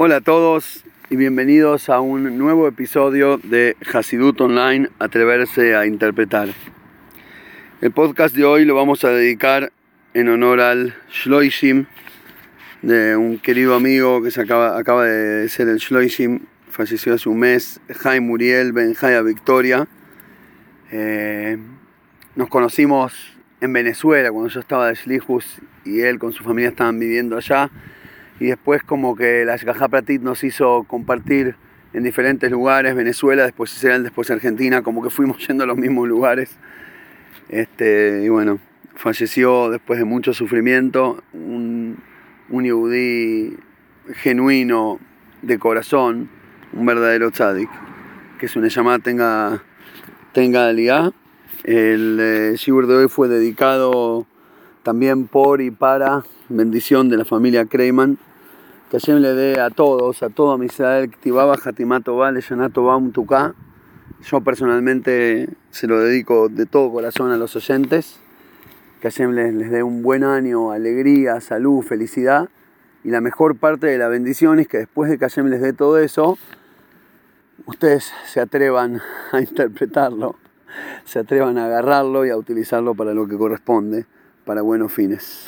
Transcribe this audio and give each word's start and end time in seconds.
Hola 0.00 0.18
a 0.18 0.20
todos 0.20 0.84
y 1.10 1.16
bienvenidos 1.16 1.88
a 1.88 1.98
un 2.00 2.38
nuevo 2.38 2.68
episodio 2.68 3.36
de 3.38 3.76
Hasidut 3.92 4.40
Online, 4.40 4.88
Atreverse 5.00 5.74
a 5.74 5.86
Interpretar. 5.86 6.50
El 7.80 7.90
podcast 7.90 8.32
de 8.36 8.44
hoy 8.44 8.64
lo 8.64 8.76
vamos 8.76 9.02
a 9.02 9.10
dedicar 9.10 9.72
en 10.14 10.28
honor 10.28 10.60
al 10.60 10.94
Shloishim, 11.10 11.86
de 12.82 13.16
un 13.16 13.40
querido 13.40 13.74
amigo 13.74 14.22
que 14.22 14.30
se 14.30 14.40
acaba, 14.40 15.04
de 15.04 15.48
ser 15.48 15.66
el 15.66 15.78
Shloishim, 15.78 16.42
falleció 16.70 17.14
hace 17.14 17.28
un 17.28 17.40
mes, 17.40 17.80
Jaime 17.88 18.24
Muriel 18.24 18.72
Ben 18.72 18.94
Jaya 18.94 19.22
Victoria. 19.22 19.88
Eh, 20.92 21.58
nos 22.36 22.48
conocimos 22.48 23.36
en 23.60 23.72
Venezuela 23.72 24.30
cuando 24.30 24.48
yo 24.48 24.60
estaba 24.60 24.86
de 24.86 24.94
Shlihus 24.94 25.58
y 25.84 26.02
él 26.02 26.20
con 26.20 26.32
su 26.32 26.44
familia 26.44 26.68
estaban 26.68 27.00
viviendo 27.00 27.36
allá 27.36 27.68
y 28.40 28.46
después 28.46 28.82
como 28.82 29.16
que 29.16 29.44
la 29.44 29.56
Shgaha 29.56 29.88
Pratit 29.88 30.22
nos 30.22 30.44
hizo 30.44 30.84
compartir 30.84 31.56
en 31.92 32.04
diferentes 32.04 32.50
lugares, 32.50 32.94
Venezuela, 32.94 33.44
después 33.44 33.74
Israel, 33.74 34.02
después 34.02 34.30
Argentina, 34.30 34.82
como 34.82 35.02
que 35.02 35.10
fuimos 35.10 35.38
yendo 35.48 35.64
a 35.64 35.66
los 35.66 35.76
mismos 35.76 36.08
lugares. 36.08 36.56
Este, 37.48 38.22
y 38.24 38.28
bueno, 38.28 38.58
falleció 38.94 39.70
después 39.70 39.98
de 39.98 40.04
mucho 40.04 40.34
sufrimiento, 40.34 41.22
un, 41.32 41.98
un 42.50 42.64
yudí 42.64 43.56
genuino 44.14 45.00
de 45.42 45.58
corazón, 45.58 46.28
un 46.72 46.86
verdadero 46.86 47.30
tzadik, 47.30 47.70
que 48.38 48.48
su 48.48 48.60
llamada 48.60 48.98
tenga, 48.98 49.62
tenga 50.32 50.68
aliyah. 50.68 51.12
El 51.64 52.18
eh, 52.20 52.54
Shibur 52.56 52.86
de 52.86 52.94
hoy 52.94 53.08
fue 53.08 53.28
dedicado 53.28 54.26
también 54.82 55.26
por 55.26 55.60
y 55.60 55.70
para 55.70 56.22
bendición 56.48 57.08
de 57.08 57.16
la 57.16 57.24
familia 57.24 57.66
Kreiman 57.66 58.18
que 58.90 58.98
Hashem 58.98 59.18
le 59.18 59.34
dé 59.34 59.60
a 59.60 59.68
todos, 59.68 60.22
a 60.22 60.30
todo 60.30 60.62
Israel, 60.62 61.10
Ktibaba, 61.10 61.56
Hatimato 61.62 62.16
Vale, 62.16 62.40
Yanato 62.40 62.84
Baum 62.84 63.12
Tuká. 63.12 63.54
Yo 64.22 64.40
personalmente 64.40 65.48
se 65.70 65.86
lo 65.86 66.00
dedico 66.00 66.48
de 66.48 66.64
todo 66.64 66.90
corazón 66.90 67.30
a 67.30 67.36
los 67.36 67.54
oyentes. 67.54 68.18
Que 69.02 69.10
Hashem 69.10 69.32
les, 69.32 69.52
les 69.54 69.70
dé 69.70 69.82
un 69.82 70.02
buen 70.02 70.24
año, 70.24 70.72
alegría, 70.72 71.40
salud, 71.40 71.82
felicidad. 71.82 72.48
Y 73.04 73.10
la 73.10 73.20
mejor 73.20 73.56
parte 73.56 73.86
de 73.86 73.98
la 73.98 74.08
bendición 74.08 74.58
es 74.58 74.68
que 74.68 74.78
después 74.78 75.10
de 75.10 75.18
que 75.18 75.24
Hashem 75.26 75.48
les 75.48 75.60
dé 75.60 75.74
todo 75.74 75.98
eso, 75.98 76.38
ustedes 77.66 78.10
se 78.26 78.40
atrevan 78.40 79.02
a 79.32 79.40
interpretarlo, 79.42 80.36
se 81.04 81.18
atrevan 81.18 81.58
a 81.58 81.66
agarrarlo 81.66 82.24
y 82.24 82.30
a 82.30 82.38
utilizarlo 82.38 82.94
para 82.94 83.12
lo 83.12 83.28
que 83.28 83.36
corresponde, 83.36 84.06
para 84.46 84.62
buenos 84.62 84.92
fines. 84.92 85.46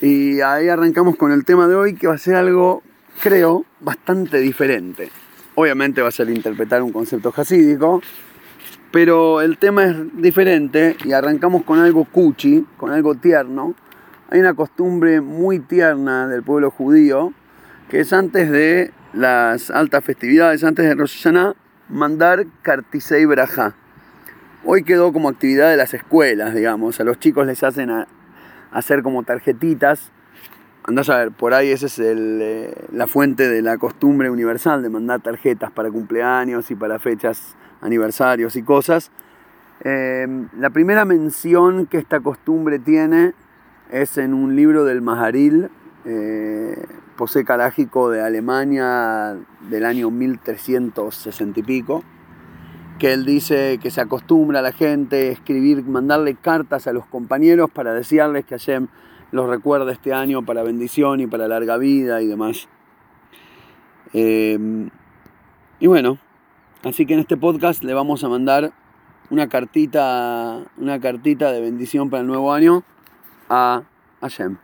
Y 0.00 0.40
ahí 0.40 0.68
arrancamos 0.68 1.16
con 1.16 1.32
el 1.32 1.44
tema 1.44 1.66
de 1.66 1.74
hoy, 1.74 1.94
que 1.94 2.06
va 2.06 2.14
a 2.14 2.18
ser 2.18 2.36
algo, 2.36 2.84
creo, 3.20 3.64
bastante 3.80 4.38
diferente. 4.38 5.10
Obviamente 5.56 6.02
va 6.02 6.08
a 6.08 6.12
ser 6.12 6.30
interpretar 6.30 6.82
un 6.82 6.92
concepto 6.92 7.32
jasídico, 7.32 8.00
pero 8.92 9.40
el 9.40 9.58
tema 9.58 9.86
es 9.86 9.96
diferente 10.14 10.96
y 11.04 11.12
arrancamos 11.12 11.64
con 11.64 11.80
algo 11.80 12.04
cuchi, 12.04 12.64
con 12.76 12.92
algo 12.92 13.16
tierno. 13.16 13.74
Hay 14.30 14.38
una 14.38 14.54
costumbre 14.54 15.20
muy 15.20 15.58
tierna 15.58 16.28
del 16.28 16.44
pueblo 16.44 16.70
judío, 16.70 17.32
que 17.90 18.00
es 18.00 18.12
antes 18.12 18.52
de 18.52 18.92
las 19.14 19.68
altas 19.70 20.04
festividades, 20.04 20.62
antes 20.62 20.84
de 20.84 20.94
Rosh 20.94 21.16
Hashanah, 21.16 21.56
mandar 21.88 22.46
Kartisei 22.62 23.24
Braja. 23.24 23.74
Hoy 24.64 24.84
quedó 24.84 25.12
como 25.12 25.28
actividad 25.28 25.70
de 25.70 25.76
las 25.76 25.92
escuelas, 25.92 26.54
digamos. 26.54 27.00
A 27.00 27.04
los 27.04 27.18
chicos 27.18 27.46
les 27.46 27.64
hacen 27.64 27.90
hacer 28.70 29.02
como 29.02 29.22
tarjetitas. 29.22 30.10
Andás 30.84 31.10
a 31.10 31.18
ver, 31.18 31.32
por 31.32 31.52
ahí 31.54 31.70
esa 31.70 31.86
es 31.86 31.98
eh, 31.98 32.74
la 32.92 33.06
fuente 33.06 33.48
de 33.48 33.60
la 33.62 33.76
costumbre 33.76 34.30
universal 34.30 34.82
de 34.82 34.88
mandar 34.88 35.20
tarjetas 35.20 35.70
para 35.70 35.90
cumpleaños 35.90 36.70
y 36.70 36.74
para 36.74 36.98
fechas, 36.98 37.56
aniversarios 37.80 38.56
y 38.56 38.62
cosas. 38.62 39.10
Eh, 39.84 40.26
la 40.58 40.70
primera 40.70 41.04
mención 41.04 41.86
que 41.86 41.98
esta 41.98 42.20
costumbre 42.20 42.78
tiene 42.78 43.34
es 43.90 44.18
en 44.18 44.34
un 44.34 44.56
libro 44.56 44.84
del 44.84 45.02
Maharil, 45.02 45.70
eh, 46.04 46.84
Posé 47.16 47.44
Calágico 47.44 48.10
de 48.10 48.22
Alemania 48.22 49.36
del 49.68 49.84
año 49.84 50.10
1360 50.10 51.60
y 51.60 51.62
pico, 51.62 52.04
que 52.98 53.12
él 53.12 53.24
dice 53.24 53.78
que 53.80 53.90
se 53.90 54.00
acostumbra 54.00 54.58
a 54.58 54.62
la 54.62 54.72
gente 54.72 55.30
escribir, 55.30 55.84
mandarle 55.84 56.34
cartas 56.34 56.86
a 56.86 56.92
los 56.92 57.06
compañeros 57.06 57.70
para 57.70 57.92
desearles 57.92 58.44
que 58.44 58.56
Hashem 58.56 58.88
los 59.30 59.48
recuerde 59.48 59.92
este 59.92 60.12
año 60.12 60.44
para 60.44 60.62
bendición 60.62 61.20
y 61.20 61.26
para 61.26 61.48
larga 61.48 61.76
vida 61.76 62.22
y 62.22 62.26
demás. 62.26 62.68
Eh, 64.14 64.88
y 65.80 65.86
bueno, 65.86 66.18
así 66.82 67.06
que 67.06 67.14
en 67.14 67.20
este 67.20 67.36
podcast 67.36 67.84
le 67.84 67.94
vamos 67.94 68.24
a 68.24 68.28
mandar 68.28 68.72
una 69.30 69.48
cartita, 69.48 70.64
una 70.76 71.00
cartita 71.00 71.52
de 71.52 71.60
bendición 71.60 72.10
para 72.10 72.22
el 72.22 72.26
nuevo 72.26 72.52
año 72.52 72.82
a 73.48 73.82
Hashem. 74.20 74.56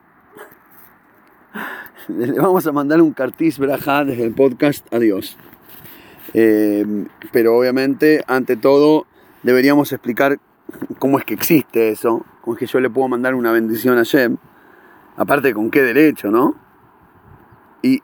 Le 2.08 2.32
vamos 2.32 2.66
a 2.66 2.72
mandar 2.72 3.00
un 3.00 3.12
cartis 3.12 3.58
braja 3.58 4.04
desde 4.04 4.24
el 4.24 4.34
podcast 4.34 4.92
a 4.92 4.98
Dios. 4.98 5.38
Eh, 6.34 7.06
pero 7.32 7.56
obviamente, 7.56 8.24
ante 8.26 8.56
todo, 8.56 9.06
deberíamos 9.44 9.92
explicar 9.92 10.38
cómo 10.98 11.18
es 11.18 11.24
que 11.24 11.34
existe 11.34 11.90
eso, 11.90 12.26
cómo 12.42 12.54
es 12.54 12.60
que 12.60 12.66
yo 12.66 12.80
le 12.80 12.90
puedo 12.90 13.08
mandar 13.08 13.34
una 13.34 13.52
bendición 13.52 13.96
a 13.98 14.02
Shem, 14.02 14.36
aparte 15.16 15.54
con 15.54 15.70
qué 15.70 15.82
derecho, 15.82 16.30
¿no? 16.30 16.56
Y 17.82 18.02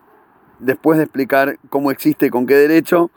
después 0.61 0.99
de 0.99 1.05
explicar 1.05 1.59
cómo 1.69 1.91
existe 1.91 2.27
y 2.27 2.31
con 2.31 2.47
qué 2.47 2.55
derecho, 2.55 3.11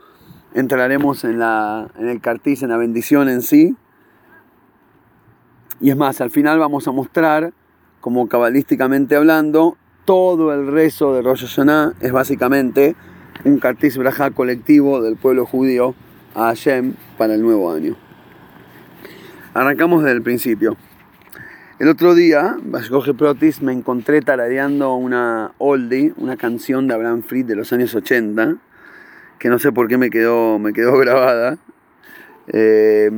entraremos 0.53 1.24
en, 1.24 1.40
la, 1.40 1.90
en 1.97 2.09
el 2.09 2.19
cartiz, 2.19 2.63
en 2.63 2.69
la 2.69 2.78
bendición 2.78 3.30
en 3.30 3.41
sí. 3.41 3.75
Y 5.80 5.91
es 5.91 5.97
más, 5.97 6.22
al 6.22 6.31
final 6.31 6.59
vamos 6.59 6.88
a 6.88 6.91
mostrar, 6.91 7.53
como 8.01 8.28
cabalísticamente 8.28 9.16
hablando, 9.16 9.78
todo 10.06 10.53
el 10.53 10.68
rezo 10.68 11.13
de 11.13 11.22
Rosh 11.22 11.45
Hashanah 11.45 11.94
es 12.00 12.12
básicamente 12.12 12.95
un 13.46 13.59
Kartis 13.59 13.98
Braja 13.98 14.31
colectivo 14.31 15.02
del 15.02 15.18
pueblo 15.18 15.46
judío 15.46 15.96
a 16.36 16.46
Hashem 16.48 16.94
para 17.18 17.36
el 17.36 17.42
nuevo 17.42 17.72
año. 17.72 17.96
Arrancamos 19.54 20.04
desde 20.04 20.16
el 20.16 20.24
principio. 20.24 20.78
El 21.80 21.90
otro 21.90 22.16
día, 22.16 22.56
Bashgoge 22.64 23.14
Protis, 23.14 23.62
me 23.62 23.74
encontré 23.74 24.22
tarareando 24.22 24.96
una 24.96 25.52
oldie, 25.58 26.14
una 26.18 26.38
canción 26.38 26.88
de 26.88 26.94
Abraham 26.94 27.24
Fried 27.24 27.46
de 27.46 27.56
los 27.56 27.74
años 27.74 27.94
80, 27.94 28.58
que 29.40 29.50
no 29.50 29.60
sé 29.60 29.72
por 29.72 29.88
qué 29.88 29.98
me 29.98 30.10
quedó, 30.10 30.60
me 30.60 30.72
quedó 30.72 30.98
grabada. 30.98 31.58
Eh, 32.48 33.12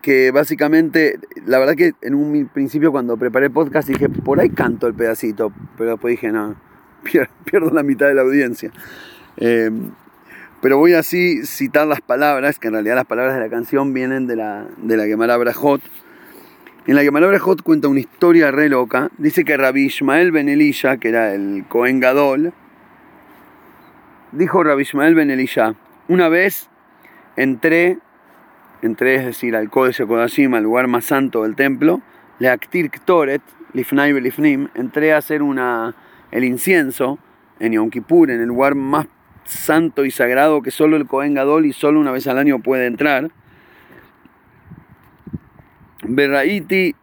que 0.00 0.30
básicamente, 0.30 1.18
la 1.46 1.58
verdad 1.58 1.74
que 1.74 1.92
en 2.00 2.14
un 2.14 2.48
principio 2.48 2.92
cuando 2.92 3.16
preparé 3.16 3.50
podcast 3.50 3.88
dije, 3.88 4.08
por 4.08 4.38
ahí 4.38 4.50
canto 4.50 4.86
el 4.86 4.94
pedacito, 4.94 5.52
pero 5.76 5.90
después 5.90 6.12
dije, 6.12 6.30
no, 6.30 6.54
pierdo 7.44 7.70
la 7.70 7.82
mitad 7.82 8.06
de 8.06 8.14
la 8.14 8.22
audiencia. 8.22 8.70
Eh, 9.38 9.70
pero 10.60 10.78
voy 10.78 10.94
así 10.94 11.44
citar 11.44 11.86
las 11.86 12.00
palabras, 12.00 12.58
que 12.58 12.68
en 12.68 12.74
realidad 12.74 12.96
las 12.96 13.04
palabras 13.04 13.34
de 13.34 13.40
la 13.40 13.50
canción 13.50 13.92
vienen 13.92 14.26
de 14.26 14.36
la, 14.36 14.66
de 14.78 14.96
la 14.96 15.04
Gemara 15.04 15.36
Brajot. 15.36 15.80
En 16.86 16.94
la 16.96 17.02
Gemara 17.02 17.26
Brajot 17.26 17.62
cuenta 17.62 17.88
una 17.88 18.00
historia 18.00 18.50
re 18.50 18.68
loca. 18.68 19.10
Dice 19.18 19.44
que 19.44 19.56
Rabbi 19.56 19.86
Ismael 19.86 20.32
Ben 20.32 20.48
Elisha, 20.48 20.96
que 20.96 21.08
era 21.08 21.34
el 21.34 21.64
Cohen 21.68 22.00
Gadol, 22.00 22.52
dijo 24.32 24.62
Rabbi 24.62 24.82
Ismael 24.82 25.14
Ben 25.14 25.30
Elisha, 25.30 25.74
una 26.08 26.28
vez 26.28 26.68
entré, 27.36 27.98
entré 28.82 29.16
es 29.16 29.26
decir, 29.26 29.56
al 29.56 29.68
Kodesh 29.68 30.04
Kodashim, 30.06 30.54
al 30.54 30.62
lugar 30.62 30.88
más 30.88 31.04
santo 31.04 31.42
del 31.42 31.54
templo, 31.54 32.00
le 32.38 32.48
Aktir 32.48 32.90
Ktoret, 32.90 33.42
Lifnai 33.72 34.12
entré 34.74 35.12
a 35.12 35.18
hacer 35.18 35.42
una, 35.42 35.94
el 36.30 36.44
incienso 36.44 37.18
en 37.60 37.72
Yom 37.72 37.90
Kippur, 37.90 38.30
en 38.30 38.40
el 38.40 38.48
lugar 38.48 38.74
más 38.74 39.06
santo 39.46 40.04
y 40.04 40.10
sagrado 40.10 40.62
que 40.62 40.70
solo 40.70 40.96
el 40.96 41.06
Cohen 41.06 41.34
Gadol 41.34 41.66
y 41.66 41.72
solo 41.72 42.00
una 42.00 42.10
vez 42.10 42.26
al 42.26 42.38
año 42.38 42.58
puede 42.60 42.86
entrar. 42.86 43.30
Berraiti 46.02 46.94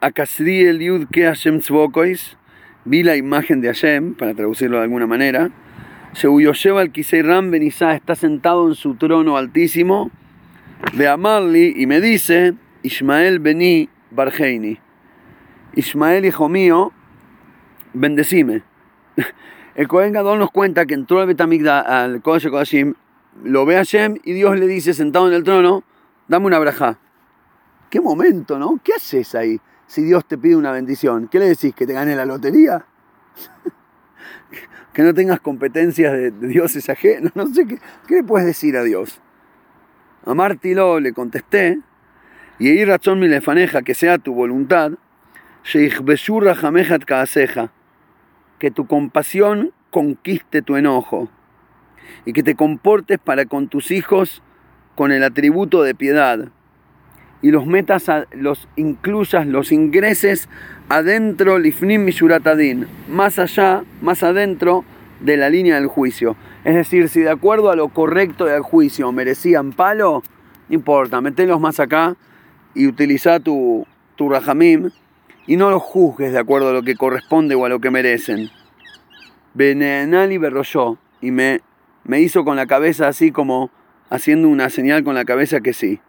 Akasri 0.00 0.64
el 0.64 0.80
Yud 0.80 1.06
que 1.10 1.24
Hashem 1.24 1.60
Tzvokois, 1.60 2.36
vi 2.84 3.02
la 3.02 3.16
imagen 3.16 3.60
de 3.60 3.68
Hashem, 3.68 4.14
para 4.14 4.34
traducirlo 4.34 4.78
de 4.78 4.84
alguna 4.84 5.06
manera. 5.06 5.50
lleva 6.20 6.82
el 6.82 6.90
Kisei 6.90 7.22
Ram 7.22 7.50
Benizá 7.50 7.94
está 7.94 8.14
sentado 8.14 8.68
en 8.68 8.74
su 8.74 8.96
trono 8.96 9.36
altísimo. 9.36 10.10
De 10.94 11.06
Amarli 11.06 11.74
y 11.76 11.86
me 11.86 12.00
dice, 12.00 12.54
Ismael 12.82 13.38
Beni 13.38 13.88
Barheini. 14.10 14.78
Ismael, 15.76 16.24
hijo 16.24 16.48
mío, 16.48 16.92
bendecime. 17.94 18.62
El 19.74 19.86
Gadol 19.88 20.38
nos 20.38 20.50
cuenta 20.50 20.84
que 20.84 20.94
entró 20.94 21.20
al 21.20 21.26
Betamigda, 21.26 21.80
al 21.80 22.20
Kodesh 22.20 22.50
Kodashim, 22.50 22.94
lo 23.42 23.64
ve 23.64 23.78
a 23.78 23.82
Shem 23.84 24.18
y 24.22 24.34
Dios 24.34 24.58
le 24.58 24.66
dice, 24.66 24.92
sentado 24.92 25.28
en 25.28 25.34
el 25.34 25.44
trono, 25.44 25.82
dame 26.28 26.46
una 26.46 26.58
braja. 26.58 26.98
Qué 27.88 28.00
momento, 28.00 28.58
¿no? 28.58 28.78
¿Qué 28.84 28.92
haces 28.94 29.34
ahí 29.34 29.60
si 29.86 30.02
Dios 30.02 30.26
te 30.26 30.36
pide 30.36 30.56
una 30.56 30.72
bendición? 30.72 31.28
¿Qué 31.28 31.38
le 31.38 31.46
decís? 31.46 31.74
¿Que 31.74 31.86
te 31.86 31.94
gane 31.94 32.14
la 32.14 32.26
lotería? 32.26 32.84
que 34.92 35.02
no 35.02 35.14
tengas 35.14 35.40
competencias 35.40 36.12
de, 36.12 36.30
dioses 36.32 36.90
ajenos, 36.90 37.34
no 37.34 37.46
sé 37.46 37.66
qué, 37.66 37.78
¿qué 38.06 38.16
le 38.16 38.24
puedes 38.24 38.46
decir 38.46 38.76
a 38.76 38.82
Dios? 38.82 39.20
A 40.26 40.34
Martilo 40.34 41.00
le 41.00 41.14
contesté, 41.14 41.80
y 42.58 42.68
ahí 42.68 42.84
razón 42.84 43.18
mi 43.18 43.26
lefaneja, 43.26 43.80
que 43.80 43.94
sea 43.94 44.18
tu 44.18 44.34
voluntad, 44.34 44.92
que 48.62 48.70
tu 48.70 48.86
compasión 48.86 49.72
conquiste 49.90 50.62
tu 50.62 50.76
enojo 50.76 51.28
y 52.24 52.32
que 52.32 52.44
te 52.44 52.54
comportes 52.54 53.18
para 53.18 53.44
con 53.44 53.66
tus 53.66 53.90
hijos 53.90 54.40
con 54.94 55.10
el 55.10 55.24
atributo 55.24 55.82
de 55.82 55.96
piedad 55.96 56.48
y 57.42 57.50
los 57.50 57.66
metas, 57.66 58.08
los 58.30 58.68
incluyas, 58.76 59.48
los 59.48 59.72
ingreses 59.72 60.48
adentro, 60.88 61.58
lifnim 61.58 62.04
mishuratadin, 62.04 62.86
más 63.08 63.40
allá, 63.40 63.82
más 64.00 64.22
adentro 64.22 64.84
de 65.18 65.36
la 65.36 65.50
línea 65.50 65.74
del 65.74 65.88
juicio. 65.88 66.36
Es 66.62 66.76
decir, 66.76 67.08
si 67.08 67.18
de 67.18 67.30
acuerdo 67.30 67.68
a 67.68 67.74
lo 67.74 67.88
correcto 67.88 68.44
del 68.44 68.62
juicio 68.62 69.10
merecían 69.10 69.72
palo, 69.72 70.22
no 70.68 70.74
importa, 70.76 71.20
metelos 71.20 71.58
más 71.58 71.80
acá 71.80 72.14
y 72.76 72.86
utiliza 72.86 73.40
tu, 73.40 73.88
tu 74.14 74.28
rajamim 74.28 74.92
y 75.46 75.56
no 75.56 75.70
los 75.70 75.82
juzgues 75.82 76.32
de 76.32 76.38
acuerdo 76.38 76.70
a 76.70 76.72
lo 76.72 76.82
que 76.82 76.96
corresponde 76.96 77.54
o 77.54 77.64
a 77.64 77.68
lo 77.68 77.80
que 77.80 77.90
merecen. 77.90 78.50
Benenali 79.54 80.38
berroyó 80.38 80.98
y 81.20 81.30
me, 81.30 81.60
me 82.04 82.20
hizo 82.20 82.44
con 82.44 82.56
la 82.56 82.66
cabeza 82.66 83.08
así 83.08 83.32
como 83.32 83.70
haciendo 84.10 84.48
una 84.48 84.70
señal 84.70 85.04
con 85.04 85.14
la 85.14 85.24
cabeza 85.24 85.60
que 85.60 85.72
sí. 85.72 86.00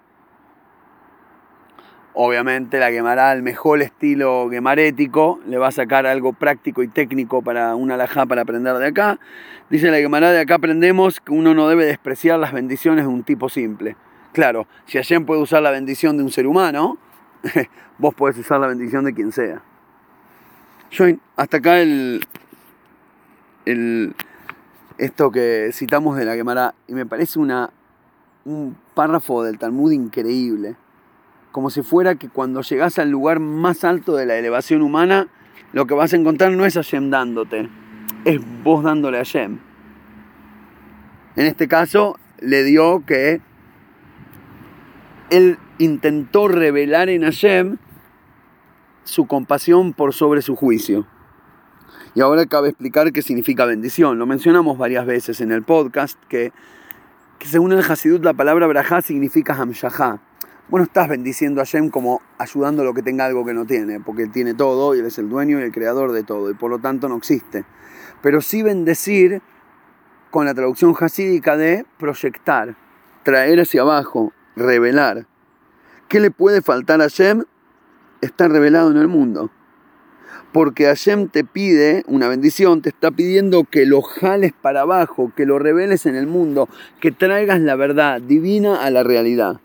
Obviamente 2.16 2.78
la 2.78 2.92
quemará 2.92 3.32
al 3.32 3.42
mejor 3.42 3.82
estilo 3.82 4.48
gemarético, 4.52 5.40
le 5.48 5.58
va 5.58 5.70
a 5.70 5.72
sacar 5.72 6.06
algo 6.06 6.34
práctico 6.34 6.84
y 6.84 6.88
técnico 6.88 7.42
para 7.42 7.76
una 7.76 7.96
alajá 7.96 8.28
para 8.28 8.44
aprender 8.44 8.76
de 8.76 8.88
acá. 8.88 9.20
Dice 9.72 9.90
la 9.90 9.98
quemará 9.98 10.32
de 10.32 10.40
acá 10.40 10.56
aprendemos 10.56 11.20
que 11.20 11.32
uno 11.32 11.56
no 11.56 11.68
debe 11.68 11.86
despreciar 11.86 12.40
las 12.40 12.54
bendiciones 12.54 13.06
de 13.06 13.10
un 13.10 13.24
tipo 13.24 13.50
simple. 13.50 13.96
Claro, 14.32 14.68
si 14.86 14.98
Hashem 15.00 15.26
puede 15.26 15.42
usar 15.42 15.64
la 15.64 15.72
bendición 15.72 16.18
de 16.18 16.24
un 16.24 16.32
ser 16.32 16.46
humano, 16.46 17.00
vos 17.98 18.14
podés 18.14 18.38
usar 18.38 18.60
la 18.60 18.68
bendición 18.68 19.06
de 19.06 19.14
quien 19.14 19.32
sea. 19.32 19.62
Yo, 20.92 21.06
hasta 21.36 21.58
acá 21.58 21.80
el, 21.80 22.26
el, 23.66 24.16
esto 24.98 25.32
que 25.32 25.72
citamos 25.74 26.18
de 26.18 26.26
la 26.26 26.36
Gemara, 26.36 26.76
y 26.88 26.94
me 26.94 27.06
parece 27.06 27.40
una, 27.40 27.72
un 28.46 28.78
párrafo 28.94 29.44
del 29.44 29.58
Talmud 29.58 29.92
increíble. 29.92 30.76
Como 31.52 31.70
si 31.70 31.82
fuera 31.82 32.16
que 32.16 32.30
cuando 32.30 32.62
llegás 32.62 33.00
al 33.00 33.10
lugar 33.10 33.40
más 33.40 33.84
alto 33.84 34.16
de 34.16 34.26
la 34.26 34.36
elevación 34.36 34.82
humana, 34.82 35.28
lo 35.72 35.86
que 35.88 35.94
vas 35.94 36.14
a 36.14 36.18
encontrar 36.18 36.52
no 36.52 36.66
es 36.66 36.76
Hashem 36.76 37.10
dándote, 37.10 37.70
es 38.26 38.40
vos 38.64 38.84
dándole 38.84 39.18
a 39.18 39.22
Hashem. 39.22 39.60
En 41.36 41.46
este 41.46 41.68
caso, 41.68 42.18
le 42.40 42.64
dio 42.64 43.04
que 43.06 43.42
intentó 45.78 46.48
revelar 46.48 47.10
en 47.10 47.24
Hashem 47.24 47.78
su 49.04 49.28
compasión 49.28 49.94
por 49.94 50.14
sobre 50.14 50.42
su 50.42 50.56
juicio. 50.56 51.06
Y 52.16 52.22
ahora 52.22 52.46
cabe 52.46 52.70
explicar 52.70 53.12
qué 53.12 53.22
significa 53.22 53.66
bendición. 53.66 54.20
Lo 54.20 54.26
mencionamos 54.26 54.78
varias 54.78 55.06
veces 55.06 55.42
en 55.42 55.52
el 55.52 55.64
podcast 55.64 56.18
que, 56.30 56.52
según 57.40 57.74
el 57.74 57.80
Hasidut 57.80 58.24
la 58.24 58.34
palabra 58.34 58.68
brajá 58.68 59.02
significa 59.02 59.56
hamshahá. 59.56 60.22
Bueno, 60.70 60.86
estás 60.86 61.10
bendiciendo 61.10 61.60
a 61.60 61.66
Hashem 61.66 61.90
como 61.90 62.22
ayudando 62.38 62.84
a 62.84 62.86
lo 62.86 62.94
que 62.94 63.02
tenga 63.02 63.26
algo 63.26 63.46
que 63.46 63.54
no 63.54 63.66
tiene, 63.66 64.00
porque 64.00 64.24
él 64.24 64.32
tiene 64.32 64.54
todo 64.54 64.96
y 64.96 65.00
él 65.00 65.06
es 65.06 65.18
el 65.18 65.28
dueño 65.28 65.60
y 65.60 65.64
el 65.64 65.72
creador 65.72 66.14
de 66.14 66.24
todo 66.24 66.50
y 66.50 66.54
por 66.54 66.70
lo 66.72 66.80
tanto 66.80 67.10
no 67.10 67.18
existe. 67.18 67.66
Pero 68.22 68.42
sí 68.42 68.64
bendecir 68.64 69.42
con 70.32 70.46
la 70.46 70.54
traducción 70.54 70.96
hasídica 70.98 71.58
de 71.58 71.86
proyectar, 71.98 72.76
traer 73.24 73.60
hacia 73.60 73.82
abajo, 73.82 74.32
revelar. 74.56 75.28
¿Qué 76.14 76.20
le 76.20 76.30
puede 76.30 76.62
faltar 76.62 77.02
a 77.02 77.06
Hashem? 77.06 77.46
Está 78.22 78.48
revelado 78.48 78.92
en 78.92 78.98
el 78.98 79.08
mundo. 79.08 79.50
Porque 80.52 80.86
Hashem 80.86 81.28
te 81.28 81.44
pide 81.44 82.04
una 82.06 82.28
bendición, 82.28 82.84
te 82.84 82.90
está 82.90 83.10
pidiendo 83.10 83.64
que 83.64 83.88
lo 83.88 84.04
jales 84.04 84.54
para 84.54 84.82
abajo, 84.82 85.32
que 85.36 85.48
lo 85.48 85.58
reveles 85.58 86.06
en 86.06 86.16
el 86.16 86.28
mundo, 86.28 86.70
que 87.00 87.12
traigas 87.12 87.62
la 87.62 87.76
verdad 87.76 88.22
divina 88.22 88.84
a 88.84 88.92
la 88.92 89.02
realidad. 89.02 89.60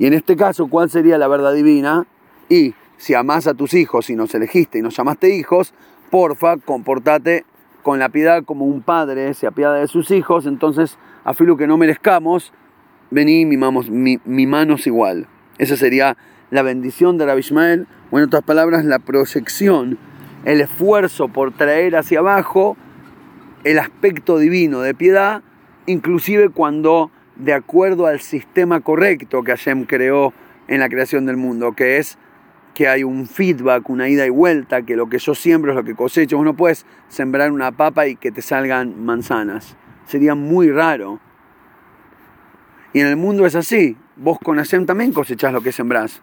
Y 0.00 0.06
en 0.06 0.14
este 0.14 0.34
caso, 0.34 0.66
¿cuál 0.66 0.90
sería 0.90 1.16
la 1.16 1.28
verdad 1.28 1.54
divina? 1.54 2.08
Y 2.48 2.74
si 2.96 3.14
amás 3.14 3.46
a 3.46 3.54
tus 3.54 3.74
hijos 3.74 4.10
y 4.10 4.16
nos 4.16 4.34
elegiste 4.34 4.80
y 4.80 4.82
nos 4.82 4.96
llamaste 4.96 5.32
hijos, 5.32 5.74
porfa, 6.10 6.56
comportate 6.56 7.44
con 7.84 8.00
la 8.00 8.08
piedad 8.08 8.42
como 8.42 8.64
un 8.64 8.82
padre 8.82 9.32
se 9.34 9.46
apiada 9.46 9.76
de 9.76 9.86
sus 9.86 10.10
hijos, 10.10 10.44
entonces, 10.46 10.98
a 11.24 11.34
que 11.34 11.68
no 11.68 11.76
merezcamos, 11.76 12.52
vení, 13.10 13.44
mimamos, 13.44 13.90
mi, 13.90 14.18
manos 14.46 14.86
igual. 14.86 15.26
Esa 15.58 15.76
sería 15.76 16.16
la 16.50 16.62
bendición 16.62 17.18
de 17.18 17.26
Rabbi 17.26 17.40
Ishmael, 17.40 17.86
o 18.10 18.18
en 18.18 18.24
otras 18.24 18.42
palabras, 18.42 18.84
la 18.84 18.98
proyección, 18.98 19.98
el 20.44 20.60
esfuerzo 20.60 21.28
por 21.28 21.52
traer 21.52 21.96
hacia 21.96 22.20
abajo 22.20 22.76
el 23.64 23.78
aspecto 23.78 24.38
divino 24.38 24.80
de 24.80 24.94
piedad, 24.94 25.42
inclusive 25.86 26.48
cuando 26.48 27.10
de 27.36 27.52
acuerdo 27.52 28.06
al 28.06 28.20
sistema 28.20 28.80
correcto 28.80 29.42
que 29.42 29.52
Hashem 29.52 29.84
creó 29.84 30.32
en 30.68 30.80
la 30.80 30.88
creación 30.88 31.26
del 31.26 31.36
mundo, 31.36 31.72
que 31.72 31.98
es 31.98 32.18
que 32.74 32.86
hay 32.86 33.02
un 33.02 33.26
feedback, 33.26 33.90
una 33.90 34.08
ida 34.08 34.24
y 34.26 34.30
vuelta, 34.30 34.82
que 34.82 34.94
lo 34.94 35.08
que 35.08 35.18
yo 35.18 35.34
siembro 35.34 35.72
es 35.72 35.76
lo 35.76 35.82
que 35.82 35.96
cosecho. 35.96 36.38
Uno 36.38 36.54
puedes 36.54 36.86
sembrar 37.08 37.50
una 37.50 37.72
papa 37.72 38.06
y 38.06 38.14
que 38.14 38.30
te 38.30 38.40
salgan 38.40 39.04
manzanas. 39.04 39.76
Sería 40.06 40.36
muy 40.36 40.70
raro. 40.70 41.20
Y 42.92 43.00
en 43.00 43.06
el 43.06 43.16
mundo 43.16 43.46
es 43.46 43.54
así. 43.54 43.96
Vos 44.16 44.38
con 44.42 44.56
Hashem 44.56 44.86
también 44.86 45.12
cosechás 45.12 45.52
lo 45.52 45.60
que 45.60 45.72
sembrás. 45.72 46.20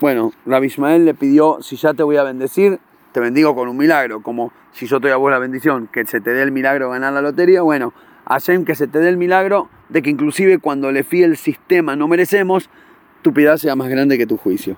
Bueno, 0.00 0.32
Rabbi 0.44 0.66
Ismael 0.66 1.04
le 1.04 1.14
pidió, 1.14 1.58
si 1.62 1.76
ya 1.76 1.94
te 1.94 2.02
voy 2.02 2.16
a 2.16 2.22
bendecir, 2.22 2.78
te 3.12 3.20
bendigo 3.20 3.54
con 3.54 3.68
un 3.68 3.76
milagro. 3.76 4.22
Como 4.22 4.52
si 4.72 4.86
yo 4.86 5.00
te 5.00 5.08
doy 5.08 5.12
a 5.14 5.16
vos 5.16 5.30
la 5.30 5.38
bendición, 5.38 5.88
que 5.90 6.06
se 6.06 6.20
te 6.20 6.32
dé 6.32 6.42
el 6.42 6.52
milagro 6.52 6.90
ganar 6.90 7.12
la 7.12 7.22
lotería. 7.22 7.62
Bueno, 7.62 7.92
Hashem 8.26 8.64
que 8.64 8.74
se 8.74 8.86
te 8.86 8.98
dé 8.98 9.08
el 9.08 9.16
milagro 9.16 9.68
de 9.88 10.02
que 10.02 10.10
inclusive 10.10 10.58
cuando 10.58 10.92
le 10.92 11.04
fíe 11.04 11.24
el 11.24 11.36
sistema 11.36 11.96
no 11.96 12.08
merecemos, 12.08 12.68
tu 13.22 13.32
piedad 13.32 13.56
sea 13.56 13.76
más 13.76 13.88
grande 13.88 14.18
que 14.18 14.26
tu 14.26 14.36
juicio. 14.36 14.76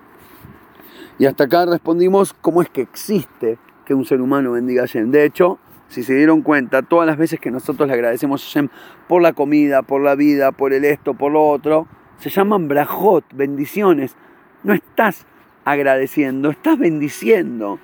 Y 1.18 1.26
hasta 1.26 1.44
acá 1.44 1.66
respondimos 1.66 2.32
cómo 2.32 2.62
es 2.62 2.68
que 2.68 2.82
existe 2.82 3.58
que 3.84 3.94
un 3.94 4.04
ser 4.04 4.20
humano 4.20 4.52
bendiga 4.52 4.82
a 4.82 4.86
Hashem. 4.86 5.10
De 5.10 5.24
hecho, 5.24 5.58
si 5.88 6.02
se 6.02 6.14
dieron 6.14 6.42
cuenta, 6.42 6.82
todas 6.82 7.06
las 7.06 7.16
veces 7.16 7.40
que 7.40 7.50
nosotros 7.50 7.88
le 7.88 7.94
agradecemos 7.94 8.56
a 8.56 8.62
por 9.08 9.22
la 9.22 9.32
comida, 9.32 9.82
por 9.82 10.02
la 10.02 10.14
vida, 10.14 10.52
por 10.52 10.72
el 10.72 10.84
esto, 10.84 11.14
por 11.14 11.32
lo 11.32 11.48
otro, 11.48 11.86
se 12.18 12.30
llaman 12.30 12.68
brajot, 12.68 13.24
bendiciones. 13.32 14.14
No 14.62 14.74
estás 14.74 15.26
agradeciendo, 15.64 16.50
estás 16.50 16.78
bendiciendo. 16.78 17.78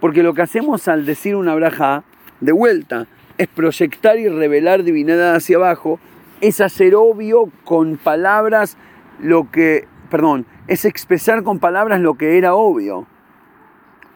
Porque 0.00 0.22
lo 0.22 0.34
que 0.34 0.42
hacemos 0.42 0.88
al 0.88 1.06
decir 1.06 1.36
una 1.36 1.54
braja, 1.54 2.04
de 2.40 2.52
vuelta, 2.52 3.06
es 3.38 3.48
proyectar 3.48 4.18
y 4.18 4.28
revelar 4.28 4.82
divinidad 4.82 5.34
hacia 5.34 5.56
abajo, 5.56 6.00
es 6.40 6.60
hacer 6.60 6.94
obvio 6.94 7.50
con 7.64 7.96
palabras 7.96 8.76
lo 9.20 9.50
que, 9.50 9.86
perdón, 10.10 10.46
es 10.66 10.84
expresar 10.84 11.42
con 11.42 11.58
palabras 11.58 12.00
lo 12.00 12.14
que 12.14 12.38
era 12.38 12.54
obvio. 12.54 13.06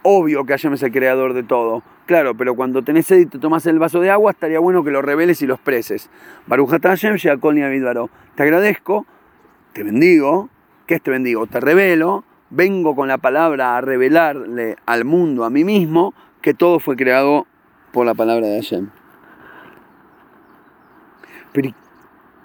Obvio 0.02 0.45
que 0.45 0.52
Hashem 0.52 0.75
es 0.75 0.83
el 0.83 0.93
creador 0.93 1.35
de 1.35 1.43
todo. 1.43 1.83
Claro, 2.07 2.37
pero 2.37 2.55
cuando 2.55 2.83
tenés 2.83 3.07
sed 3.07 3.19
y 3.19 3.26
te 3.26 3.38
tomas 3.38 3.67
el 3.67 3.78
vaso 3.78 4.00
de 4.00 4.11
agua, 4.11 4.31
estaría 4.31 4.59
bueno 4.61 4.85
que 4.85 4.90
lo 4.90 5.02
reveles 5.02 5.43
y 5.43 5.47
lo 5.47 5.55
expreses. 5.55 6.09
Baruch 6.47 6.71
Hashem, 6.71 7.17
Te 7.19 8.43
agradezco, 8.43 9.07
te 9.73 9.83
bendigo. 9.83 10.49
¿Qué 10.87 10.95
es 10.95 11.02
te 11.02 11.11
bendigo? 11.11 11.47
Te 11.47 11.61
revelo. 11.61 12.25
Vengo 12.50 12.95
con 12.97 13.09
la 13.09 13.19
palabra 13.19 13.76
a 13.76 13.81
revelarle 13.83 14.76
al 14.87 15.05
mundo, 15.05 15.45
a 15.45 15.50
mí 15.50 15.64
mismo, 15.64 16.14
que 16.40 16.55
todo 16.55 16.81
fue 16.81 16.97
creado 16.97 17.47
por 17.93 18.07
la 18.07 18.14
palabra 18.14 18.47
de 18.47 18.57
Hashem. 18.57 18.88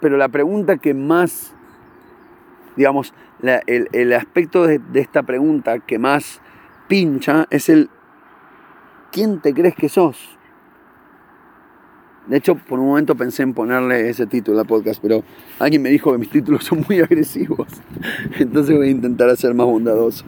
Pero, 0.00 0.18
la 0.18 0.28
pregunta 0.28 0.76
que 0.76 0.92
más, 0.92 1.54
digamos, 2.76 3.14
el, 3.40 4.12
aspecto 4.12 4.66
de 4.66 4.80
esta 5.00 5.22
pregunta 5.22 5.78
que 5.78 5.98
más 5.98 6.42
pincha 6.94 7.48
es 7.50 7.68
el 7.70 7.90
¿quién 9.10 9.40
te 9.40 9.52
crees 9.52 9.74
que 9.74 9.88
sos? 9.88 10.38
De 12.28 12.36
hecho, 12.36 12.54
por 12.54 12.78
un 12.78 12.86
momento 12.86 13.16
pensé 13.16 13.42
en 13.42 13.52
ponerle 13.52 14.08
ese 14.08 14.28
título 14.28 14.60
al 14.60 14.66
podcast, 14.66 15.02
pero 15.02 15.24
alguien 15.58 15.82
me 15.82 15.88
dijo 15.88 16.12
que 16.12 16.18
mis 16.18 16.30
títulos 16.30 16.62
son 16.62 16.84
muy 16.88 17.00
agresivos. 17.00 17.66
Entonces 18.38 18.76
voy 18.76 18.86
a 18.86 18.90
intentar 18.92 19.36
ser 19.36 19.54
más 19.54 19.66
bondadoso. 19.66 20.24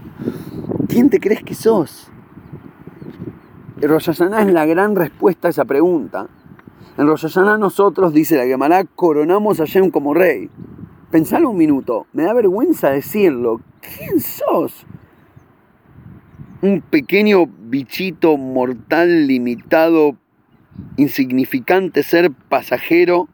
¿Quién 0.88 1.08
te 1.08 1.20
crees 1.20 1.44
que 1.44 1.54
sos? 1.54 2.10
Rosh 3.80 4.08
es 4.08 4.18
la 4.18 4.66
gran 4.66 4.96
respuesta 4.96 5.46
a 5.46 5.50
esa 5.52 5.66
pregunta. 5.66 6.26
En 6.98 7.06
Rosh 7.06 7.38
nosotros, 7.60 8.12
dice 8.12 8.36
la 8.36 8.44
Gemara, 8.44 8.82
coronamos 8.82 9.60
a 9.60 9.66
Shem 9.66 9.92
como 9.92 10.14
rey. 10.14 10.50
Pensalo 11.12 11.50
un 11.50 11.58
minuto, 11.58 12.08
me 12.12 12.24
da 12.24 12.32
vergüenza 12.32 12.90
decirlo. 12.90 13.60
¿Quién 13.80 14.18
sos? 14.18 14.84
Un 16.62 16.80
pequeño 16.80 17.46
bichito 17.46 18.36
mortal, 18.36 19.26
limitado, 19.26 20.16
insignificante 20.96 22.02
ser 22.02 22.30
pasajero, 22.30 23.28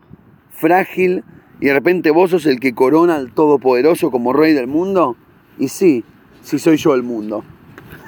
frágil, 0.50 1.25
y 1.61 1.67
de 1.67 1.75
repente 1.75 2.11
vos 2.11 2.31
sos 2.31 2.47
el 2.47 2.59
que 2.59 2.75
corona 2.75 3.17
al 3.17 3.33
Todopoderoso 3.33 4.11
como 4.11 4.33
rey 4.33 4.52
del 4.52 4.67
mundo? 4.67 5.17
Y 5.59 5.69
sí, 5.69 6.05
sí 6.43 6.59
soy 6.59 6.76
yo 6.76 6.95
el 6.95 7.05
mundo. 7.05 7.45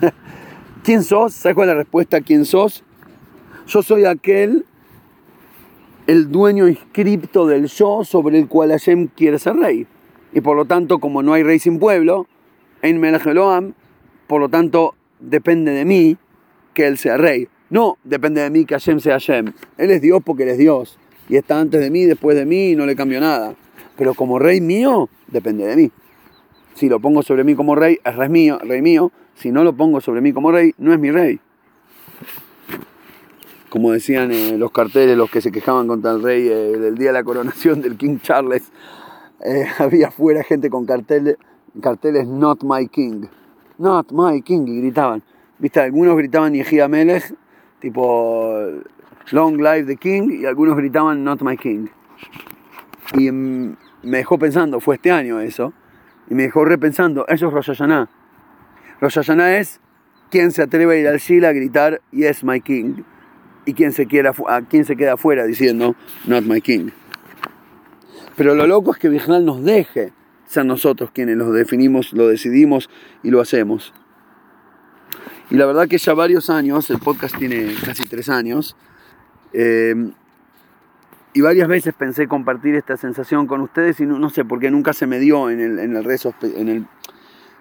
¿Quién 0.83 1.04
sos? 1.04 1.35
¿Sabes 1.35 1.54
cuál 1.54 1.68
es 1.68 1.75
la 1.75 1.80
respuesta? 1.83 2.21
¿Quién 2.21 2.44
sos? 2.44 2.83
Yo 3.66 3.83
soy 3.83 4.04
aquel, 4.06 4.66
el 6.06 6.30
dueño 6.30 6.68
inscripto 6.68 7.47
del 7.47 7.68
yo 7.68 8.02
sobre 8.04 8.38
el 8.38 8.49
cual 8.49 8.71
Hashem 8.71 9.06
quiere 9.06 9.38
ser 9.38 9.54
rey. 9.54 9.87
Y 10.33 10.40
por 10.40 10.56
lo 10.56 10.64
tanto, 10.64 10.99
como 10.99 11.23
no 11.23 11.33
hay 11.33 11.44
rey 11.44 11.61
sin 11.61 11.78
pueblo, 11.78 12.26
en 12.83 12.99
Melech 13.00 13.23
por 14.26 14.40
lo 14.40 14.49
tanto, 14.49 14.94
depende 15.28 15.73
de 15.73 15.85
mí 15.85 16.16
que 16.73 16.87
Él 16.87 16.99
sea 16.99 17.16
rey. 17.16 17.49
No 17.71 17.99
depende 18.04 18.40
de 18.43 18.50
mí 18.50 18.64
que 18.64 18.75
Hashem 18.75 19.00
sea 19.00 19.14
Hashem. 19.14 19.52
Él 19.78 19.90
es 19.90 20.00
Dios 20.00 20.23
porque 20.25 20.45
Él 20.45 20.50
es 20.50 20.59
Dios. 20.59 20.99
Y 21.28 21.37
está 21.37 21.59
antes 21.59 21.81
de 21.81 21.90
mí, 21.90 22.04
después 22.04 22.37
de 22.37 22.45
mí 22.45 22.71
y 22.71 22.76
no 22.76 22.87
le 22.87 22.97
cambio 22.97 23.21
nada. 23.21 23.54
Pero 23.97 24.14
como 24.14 24.38
rey 24.38 24.61
mío, 24.61 25.09
depende 25.28 25.66
de 25.66 25.76
mí. 25.76 25.93
Si 26.75 26.88
lo 26.88 27.00
pongo 27.00 27.23
sobre 27.23 27.45
mí 27.45 27.54
como 27.54 27.75
rey, 27.75 27.99
es 28.04 28.16
rey 28.16 28.28
mío, 28.28 28.59
rey 28.62 28.83
mío. 28.83 29.12
Si 29.35 29.50
no 29.50 29.64
lo 29.64 29.75
pongo 29.75 30.00
sobre 30.00 30.21
mí 30.21 30.33
como 30.33 30.52
rey, 30.52 30.75
no 30.78 30.93
es 30.93 30.99
mi 30.99 31.11
rey. 31.11 31.40
Como 33.71 33.93
decían 33.93 34.31
eh, 34.33 34.57
los 34.59 34.71
carteles, 34.71 35.16
los 35.16 35.31
que 35.31 35.40
se 35.40 35.50
quejaban 35.50 35.88
contra 35.88 36.12
el 36.12 36.23
rey 36.23 36.47
eh, 36.47 36.78
del 36.78 36.97
día 36.97 37.09
de 37.09 37.14
la 37.14 37.25
coronación 37.25 37.81
del 37.81 37.97
King 37.97 38.19
Charles, 38.21 38.71
eh, 39.45 39.64
había 39.78 40.09
afuera 40.09 40.43
gente 40.43 40.71
con 40.71 40.85
carteles, 40.85 41.37
carteles 41.81 42.26
Not 42.26 42.62
My 42.62 42.88
King. 42.88 43.26
Not 43.78 44.12
My 44.12 44.43
King, 44.43 44.66
y 44.66 44.81
gritaban. 44.81 45.23
Viste, 45.59 45.81
algunos 45.81 46.16
gritaban 46.16 46.54
Yehia 46.54 46.88
Melech, 46.88 47.35
tipo 47.81 48.71
Long 49.31 49.57
Live 49.57 49.85
the 49.85 49.97
King, 49.97 50.40
y 50.40 50.47
algunos 50.47 50.76
gritaban 50.76 51.25
Not 51.25 51.43
My 51.43 51.57
King. 51.57 51.87
Y 53.14 53.31
mm, 53.31 53.76
me 54.02 54.19
dejó 54.19 54.38
pensando, 54.38 54.81
fue 54.81 54.97
este 54.97 55.11
año 55.11 55.40
eso, 55.40 55.73
y 56.28 56.35
me 56.35 56.45
dejó 56.45 56.64
repensando, 56.64 57.26
eso 57.28 57.49
es 57.49 57.52
Rosh 57.52 57.66
Hashanah. 57.66 58.09
Rosh 59.00 59.14
Hashanah 59.14 59.59
es 59.59 59.81
quien 60.31 60.50
se 60.50 60.62
atreve 60.62 60.95
a 60.95 60.99
ir 60.99 61.09
al 61.09 61.19
Shila 61.19 61.49
a 61.49 61.52
gritar 61.52 62.00
Yes, 62.11 62.45
my 62.45 62.61
King, 62.61 63.02
y 63.66 63.75
quien 63.75 63.93
se, 63.93 64.07
quiera, 64.07 64.33
a 64.49 64.62
quien 64.62 64.85
se 64.85 64.97
queda 64.97 65.14
afuera 65.14 65.45
diciendo 65.45 65.97
Not 66.26 66.45
my 66.45 66.61
King. 66.61 66.90
Pero 68.37 68.54
lo 68.54 68.66
loco 68.66 68.93
es 68.93 68.99
que 68.99 69.09
Vignal 69.09 69.45
nos 69.45 69.62
deje 69.62 70.12
ser 70.54 70.66
nosotros 70.66 71.11
quienes 71.12 71.37
lo 71.37 71.52
definimos, 71.52 72.12
lo 72.12 72.28
decidimos 72.28 72.88
y 73.23 73.30
lo 73.30 73.40
hacemos. 73.40 73.92
Y 75.50 75.56
la 75.56 75.66
verdad 75.66 75.88
que 75.88 75.99
ya 75.99 76.14
varios 76.14 76.49
años, 76.49 76.88
el 76.90 76.99
podcast 76.99 77.37
tiene 77.37 77.75
casi 77.84 78.06
tres 78.06 78.28
años, 78.28 78.76
eh, 79.52 79.94
y 81.37 81.40
varias 81.40 81.66
veces 81.66 81.94
pensé 81.94 82.28
compartir 82.28 82.76
esta 82.76 82.96
sensación 82.96 83.49
con 83.49 83.61
ustedes 83.61 83.99
y 83.99 84.06
no, 84.06 84.30
sé 84.30 84.44
por 84.44 84.61
qué 84.61 84.70
nunca 84.70 84.92
se 84.92 85.08
me 85.08 85.18
dio 85.18 85.50
en 85.50 85.61
el, 85.61 85.78
en 85.80 85.96
el 85.96 86.04
rezo, 86.04 86.32
en 86.42 86.68
el 86.68 86.87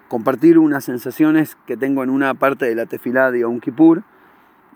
compartir 0.06 0.60
unas 0.60 0.84
sensaciones 0.84 1.56
que 1.66 1.76
tengo 1.76 2.04
en 2.04 2.10
una 2.10 2.34
parte 2.34 2.66
de 2.66 2.76
la 2.76 2.86
tefilá 2.86 3.32
de 3.32 3.40
Yom 3.40 3.58
Kippur 3.58 4.04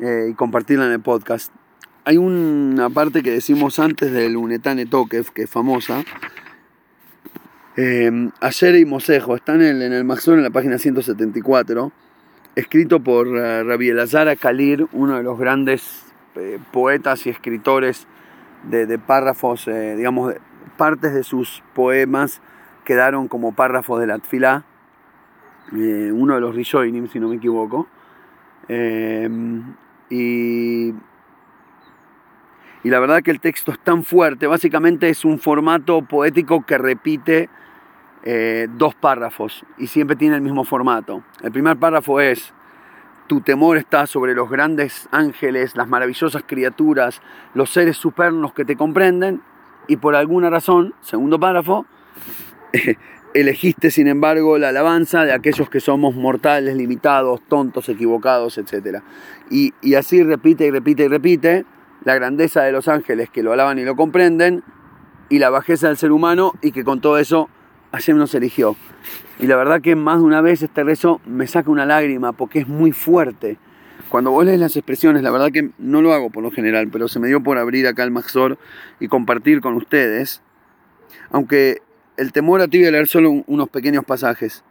eh, 0.00 0.28
y 0.30 0.34
compartirla 0.34 0.86
en 0.86 0.92
el 0.92 1.00
podcast. 1.00 1.52
Hay 2.04 2.16
una 2.16 2.90
parte 2.90 3.22
que 3.22 3.30
decimos 3.30 3.78
antes 3.78 4.10
del 4.10 4.36
Unetane 4.36 4.86
Tokev, 4.86 5.30
que 5.30 5.42
es 5.42 5.50
famosa, 5.50 6.02
eh, 7.80 8.10
Ayer 8.40 8.74
y 8.74 8.84
Mosejo, 8.84 9.36
está 9.36 9.54
en 9.54 9.62
el, 9.62 9.82
en 9.82 9.92
el 9.92 10.00
en 10.00 10.42
la 10.42 10.50
página 10.50 10.78
174, 10.78 11.92
escrito 12.56 12.98
por 12.98 13.28
uh, 13.28 13.62
Rabbi 13.62 13.90
Elazar 13.90 14.36
uno 14.90 15.16
de 15.16 15.22
los 15.22 15.38
grandes 15.38 16.04
eh, 16.34 16.58
poetas 16.72 17.24
y 17.26 17.30
escritores 17.30 18.08
de, 18.64 18.98
párrafos, 18.98 19.68
eh, 19.68 19.94
digamos, 19.94 20.34
partes 20.76 21.14
de 21.14 21.22
sus 21.22 21.62
poemas 21.72 22.40
quedaron 22.84 23.28
como 23.28 23.54
párrafos 23.54 24.00
de 24.00 24.08
la 24.08 24.18
Tfilá, 24.18 24.64
uno 25.70 26.34
de 26.34 26.40
los 26.40 26.56
Rishoinim, 26.56 27.06
si 27.06 27.20
no 27.20 27.28
me 27.28 27.36
equivoco. 27.36 27.86
y, 28.68 30.88
y 32.82 32.90
la 32.90 32.98
verdad 32.98 33.22
que 33.22 33.30
el 33.30 33.38
texto 33.38 33.70
es 33.70 33.78
tan 33.78 34.02
fuerte, 34.02 34.48
básicamente 34.48 35.08
es 35.08 35.24
un 35.24 35.38
formato 35.38 36.02
poético 36.02 36.66
que 36.66 36.76
repite 36.76 37.48
eh, 38.30 38.68
dos 38.76 38.94
párrafos 38.94 39.64
y 39.78 39.86
siempre 39.86 40.14
tiene 40.14 40.36
el 40.36 40.42
mismo 40.42 40.62
formato. 40.62 41.22
El 41.42 41.50
primer 41.50 41.78
párrafo 41.78 42.20
es, 42.20 42.52
tu 43.26 43.40
temor 43.40 43.78
está 43.78 44.06
sobre 44.06 44.34
los 44.34 44.50
grandes 44.50 45.08
ángeles, 45.12 45.74
las 45.76 45.88
maravillosas 45.88 46.42
criaturas, 46.46 47.22
los 47.54 47.70
seres 47.70 47.96
supernos 47.96 48.52
que 48.52 48.66
te 48.66 48.76
comprenden 48.76 49.40
y 49.86 49.96
por 49.96 50.14
alguna 50.14 50.50
razón, 50.50 50.92
segundo 51.00 51.40
párrafo, 51.40 51.86
elegiste 53.32 53.90
sin 53.90 54.08
embargo 54.08 54.58
la 54.58 54.68
alabanza 54.68 55.24
de 55.24 55.32
aquellos 55.32 55.70
que 55.70 55.80
somos 55.80 56.14
mortales, 56.14 56.76
limitados, 56.76 57.40
tontos, 57.48 57.88
equivocados, 57.88 58.58
etc. 58.58 58.98
Y, 59.50 59.72
y 59.80 59.94
así 59.94 60.22
repite 60.22 60.66
y 60.66 60.70
repite 60.70 61.04
y 61.04 61.08
repite 61.08 61.64
la 62.04 62.14
grandeza 62.14 62.60
de 62.60 62.72
los 62.72 62.88
ángeles 62.88 63.30
que 63.30 63.42
lo 63.42 63.54
alaban 63.54 63.78
y 63.78 63.86
lo 63.86 63.96
comprenden 63.96 64.64
y 65.30 65.38
la 65.38 65.48
bajeza 65.48 65.88
del 65.88 65.96
ser 65.96 66.12
humano 66.12 66.52
y 66.60 66.72
que 66.72 66.84
con 66.84 67.00
todo 67.00 67.16
eso 67.16 67.48
Hashem 67.92 68.18
nos 68.18 68.34
eligió. 68.34 68.76
Y 69.38 69.46
la 69.46 69.56
verdad 69.56 69.80
que 69.80 69.96
más 69.96 70.18
de 70.18 70.24
una 70.24 70.40
vez 70.40 70.62
este 70.62 70.84
rezo 70.84 71.20
me 71.26 71.46
saca 71.46 71.70
una 71.70 71.86
lágrima 71.86 72.32
porque 72.32 72.60
es 72.60 72.68
muy 72.68 72.92
fuerte. 72.92 73.58
Cuando 74.08 74.30
vos 74.30 74.44
lees 74.44 74.58
las 74.58 74.76
expresiones, 74.76 75.22
la 75.22 75.30
verdad 75.30 75.50
que 75.52 75.70
no 75.78 76.00
lo 76.02 76.12
hago 76.12 76.30
por 76.30 76.42
lo 76.42 76.50
general, 76.50 76.88
pero 76.90 77.08
se 77.08 77.20
me 77.20 77.28
dio 77.28 77.42
por 77.42 77.58
abrir 77.58 77.86
acá 77.86 78.04
el 78.04 78.10
Maxor 78.10 78.58
y 79.00 79.08
compartir 79.08 79.60
con 79.60 79.74
ustedes. 79.74 80.42
Aunque 81.30 81.82
el 82.16 82.32
temor 82.32 82.60
a 82.60 82.68
ti, 82.68 82.78
voy 82.78 82.88
a 82.88 82.90
leer 82.90 83.06
solo 83.06 83.44
unos 83.46 83.68
pequeños 83.68 84.04
pasajes. 84.04 84.64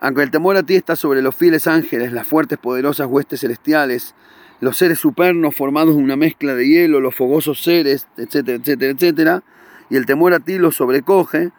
Aunque 0.00 0.22
el 0.22 0.30
temor 0.30 0.56
a 0.56 0.62
ti 0.62 0.74
está 0.74 0.96
sobre 0.96 1.22
los 1.22 1.36
fieles 1.36 1.66
ángeles, 1.66 2.12
las 2.12 2.26
fuertes, 2.26 2.58
poderosas 2.58 3.06
huestes 3.06 3.40
celestiales, 3.40 4.14
los 4.58 4.76
seres 4.76 4.98
supernos 4.98 5.54
formados 5.54 5.96
de 5.96 6.02
una 6.02 6.16
mezcla 6.16 6.54
de 6.54 6.66
hielo, 6.66 7.00
los 7.00 7.14
fogosos 7.14 7.62
seres, 7.62 8.08
etcétera, 8.16 8.58
etcétera, 8.58 8.92
etcétera, 8.92 9.42
y 9.90 9.96
el 9.96 10.06
temor 10.06 10.32
a 10.34 10.40
ti 10.40 10.58
los 10.58 10.76
sobrecoge, 10.76 11.50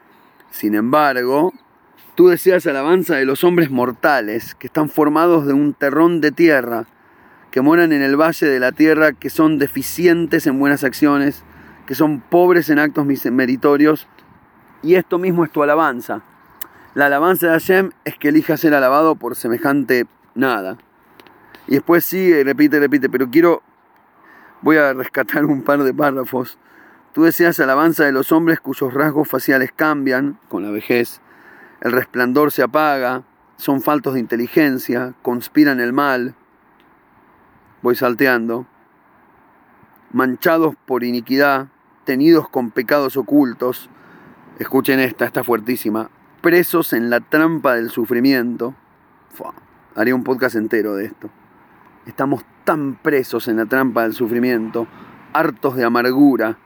sin 0.53 0.75
embargo, 0.75 1.51
tú 2.13 2.27
deseas 2.27 2.67
alabanza 2.67 3.15
de 3.15 3.25
los 3.25 3.43
hombres 3.43 3.72
mortales, 3.72 4.53
que 4.53 4.67
están 4.67 4.88
formados 4.88 5.48
de 5.48 5.53
un 5.53 5.74
terrón 5.74 6.22
de 6.22 6.31
tierra, 6.31 6.86
que 7.50 7.62
moran 7.62 7.91
en 7.91 8.03
el 8.03 8.15
valle 8.15 8.45
de 8.45 8.60
la 8.60 8.72
tierra, 8.72 9.13
que 9.13 9.31
son 9.31 9.57
deficientes 9.57 10.45
en 10.45 10.60
buenas 10.60 10.83
acciones, 10.83 11.43
que 11.88 11.95
son 11.95 12.22
pobres 12.22 12.69
en 12.69 12.77
actos 12.77 13.03
meritorios, 13.31 14.07
y 14.83 14.93
esto 14.93 15.17
mismo 15.17 15.43
es 15.43 15.51
tu 15.51 15.63
alabanza. 15.63 16.22
La 16.93 17.07
alabanza 17.07 17.48
de 17.48 17.53
Hashem 17.53 17.89
es 18.05 18.15
que 18.19 18.29
elija 18.29 18.55
ser 18.55 18.75
alabado 18.75 19.15
por 19.15 19.36
semejante 19.36 20.05
nada. 20.36 20.77
Y 21.65 21.72
después 21.72 22.05
sigue, 22.05 22.43
repite, 22.43 22.79
repite, 22.79 23.10
pero 23.10 23.27
quiero, 23.27 23.63
voy 24.62 24.77
a 24.77 24.93
rescatar 24.93 25.45
un 25.45 25.63
par 25.63 25.81
de 25.81 25.95
párrafos 25.95 26.60
Tú 27.13 27.24
deseas 27.24 27.60
alabanza 27.60 28.05
de 28.05 28.12
los 28.12 28.32
hombres 28.32 28.60
cuyos 28.60 28.93
rasgos 28.93 29.27
faciales 29.27 29.72
cambian 29.72 30.39
con 30.50 30.63
la 30.63 30.72
vejez, 30.72 31.22
el 31.82 31.91
resplandor 31.91 32.51
se 32.51 32.63
apaga, 32.63 33.24
son 33.58 33.82
faltos 33.82 34.13
de 34.13 34.22
inteligencia, 34.22 35.13
conspiran 35.22 35.79
el 35.79 35.93
mal. 35.93 36.34
Voy 37.82 37.96
salteando. 37.96 38.65
Manchados 40.12 40.75
por 40.86 41.03
iniquidad, 41.03 41.67
tenidos 42.05 42.48
con 42.50 42.72
pecados 42.72 43.17
ocultos. 43.17 43.89
Escuchen 44.60 45.00
esta, 45.00 45.25
está 45.25 45.43
fuertísima. 45.43 46.10
Presos 46.41 46.93
en 46.93 47.10
la 47.10 47.20
trampa 47.20 47.75
del 47.75 47.89
sufrimiento. 47.89 48.75
haría 49.96 50.15
un 50.15 50.24
podcast 50.24 50.55
entero 50.55 50.96
de 50.96 51.05
esto. 51.05 51.29
Estamos 52.05 52.43
tan 52.63 52.96
presos 52.96 53.48
en 53.48 53.58
la 53.58 53.65
trampa 53.65 54.03
del 54.03 54.13
sufrimiento, 54.13 54.88
hartos 55.34 55.75
de 55.75 55.84
amargura, 55.84 56.58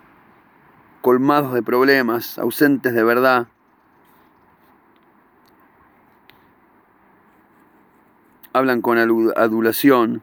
colmados 1.07 1.53
de 1.53 1.63
problemas, 1.63 2.37
ausentes 2.37 2.93
de 2.93 3.01
verdad. 3.01 3.47
Hablan 8.51 8.81
con 8.81 8.97
adulación, 8.97 10.21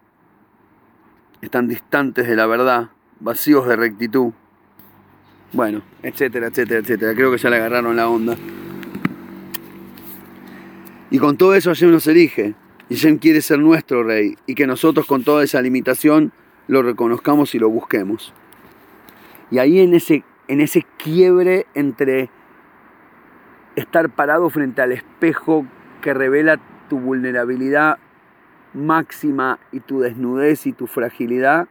están 1.40 1.68
distantes 1.68 2.28
de 2.28 2.36
la 2.36 2.44
verdad, 2.44 2.90
vacíos 3.18 3.66
de 3.66 3.76
rectitud. 3.76 4.32
Bueno, 5.54 5.80
etcétera, 6.02 6.48
etcétera, 6.48 6.80
etcétera. 6.80 7.14
Creo 7.14 7.32
que 7.32 7.38
ya 7.38 7.48
le 7.48 7.56
agarraron 7.56 7.96
la 7.96 8.06
onda. 8.06 8.36
Y 11.10 11.18
con 11.18 11.38
todo 11.38 11.54
eso 11.54 11.70
Hashem 11.70 11.92
nos 11.92 12.06
elige. 12.08 12.54
Y 12.90 12.96
Hashem 12.96 13.16
quiere 13.16 13.40
ser 13.40 13.58
nuestro 13.58 14.02
rey. 14.02 14.36
Y 14.44 14.54
que 14.54 14.66
nosotros 14.66 15.06
con 15.06 15.24
toda 15.24 15.44
esa 15.44 15.62
limitación 15.62 16.34
lo 16.68 16.82
reconozcamos 16.82 17.54
y 17.54 17.58
lo 17.58 17.70
busquemos. 17.70 18.34
Y 19.50 19.56
ahí 19.56 19.80
en 19.80 19.94
ese 19.94 20.24
en 20.48 20.60
ese 20.60 20.84
quiebre 20.98 21.66
entre 21.74 22.30
estar 23.76 24.08
parado 24.10 24.50
frente 24.50 24.82
al 24.82 24.92
espejo 24.92 25.66
que 26.00 26.14
revela 26.14 26.60
tu 26.88 26.98
vulnerabilidad 26.98 27.98
máxima 28.72 29.58
y 29.72 29.80
tu 29.80 30.00
desnudez 30.00 30.66
y 30.66 30.72
tu 30.72 30.86
fragilidad 30.86 31.68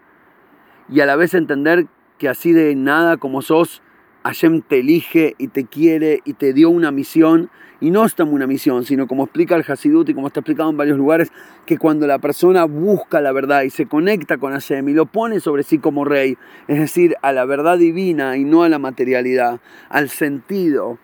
y 0.89 0.99
a 0.99 1.05
la 1.05 1.15
vez 1.15 1.33
entender 1.33 1.87
que 2.17 2.29
así 2.29 2.51
de 2.51 2.75
nada 2.75 3.17
como 3.17 3.41
sos, 3.41 3.81
Hashem 4.23 4.61
te 4.61 4.79
elige 4.79 5.35
y 5.37 5.49
te 5.49 5.65
quiere 5.65 6.21
y 6.25 6.33
te 6.33 6.53
dio 6.53 6.69
una 6.69 6.91
misión 6.91 7.49
y 7.83 7.91
no 7.91 8.05
es 8.05 8.15
una 8.17 8.47
misión, 8.47 8.85
sino 8.85 9.07
como 9.07 9.25
explica 9.25 9.57
el 9.57 9.65
Hasidut 9.67 10.07
y 10.07 10.13
como 10.13 10.27
está 10.27 10.39
explicado 10.39 10.69
en 10.69 10.77
varios 10.77 10.97
lugares, 10.97 11.33
que 11.65 11.77
cuando 11.77 12.07
la 12.07 12.17
persona 12.17 12.63
busca 12.63 13.19
la 13.19 13.33
verdad 13.33 13.63
y 13.63 13.71
se 13.71 13.87
conecta 13.87 14.37
con 14.37 14.53
Hashem 14.53 14.87
y 14.87 14.93
lo 14.93 15.05
pone 15.05 15.41
sobre 15.41 15.63
sí 15.63 15.79
como 15.79 16.05
rey, 16.05 16.37
es 16.69 16.79
decir, 16.79 17.17
a 17.21 17.33
la 17.33 17.43
verdad 17.43 17.77
divina 17.77 18.37
y 18.37 18.45
no 18.45 18.63
a 18.63 18.69
la 18.69 18.79
materialidad, 18.79 19.59
al 19.89 20.07
sentido 20.07 20.97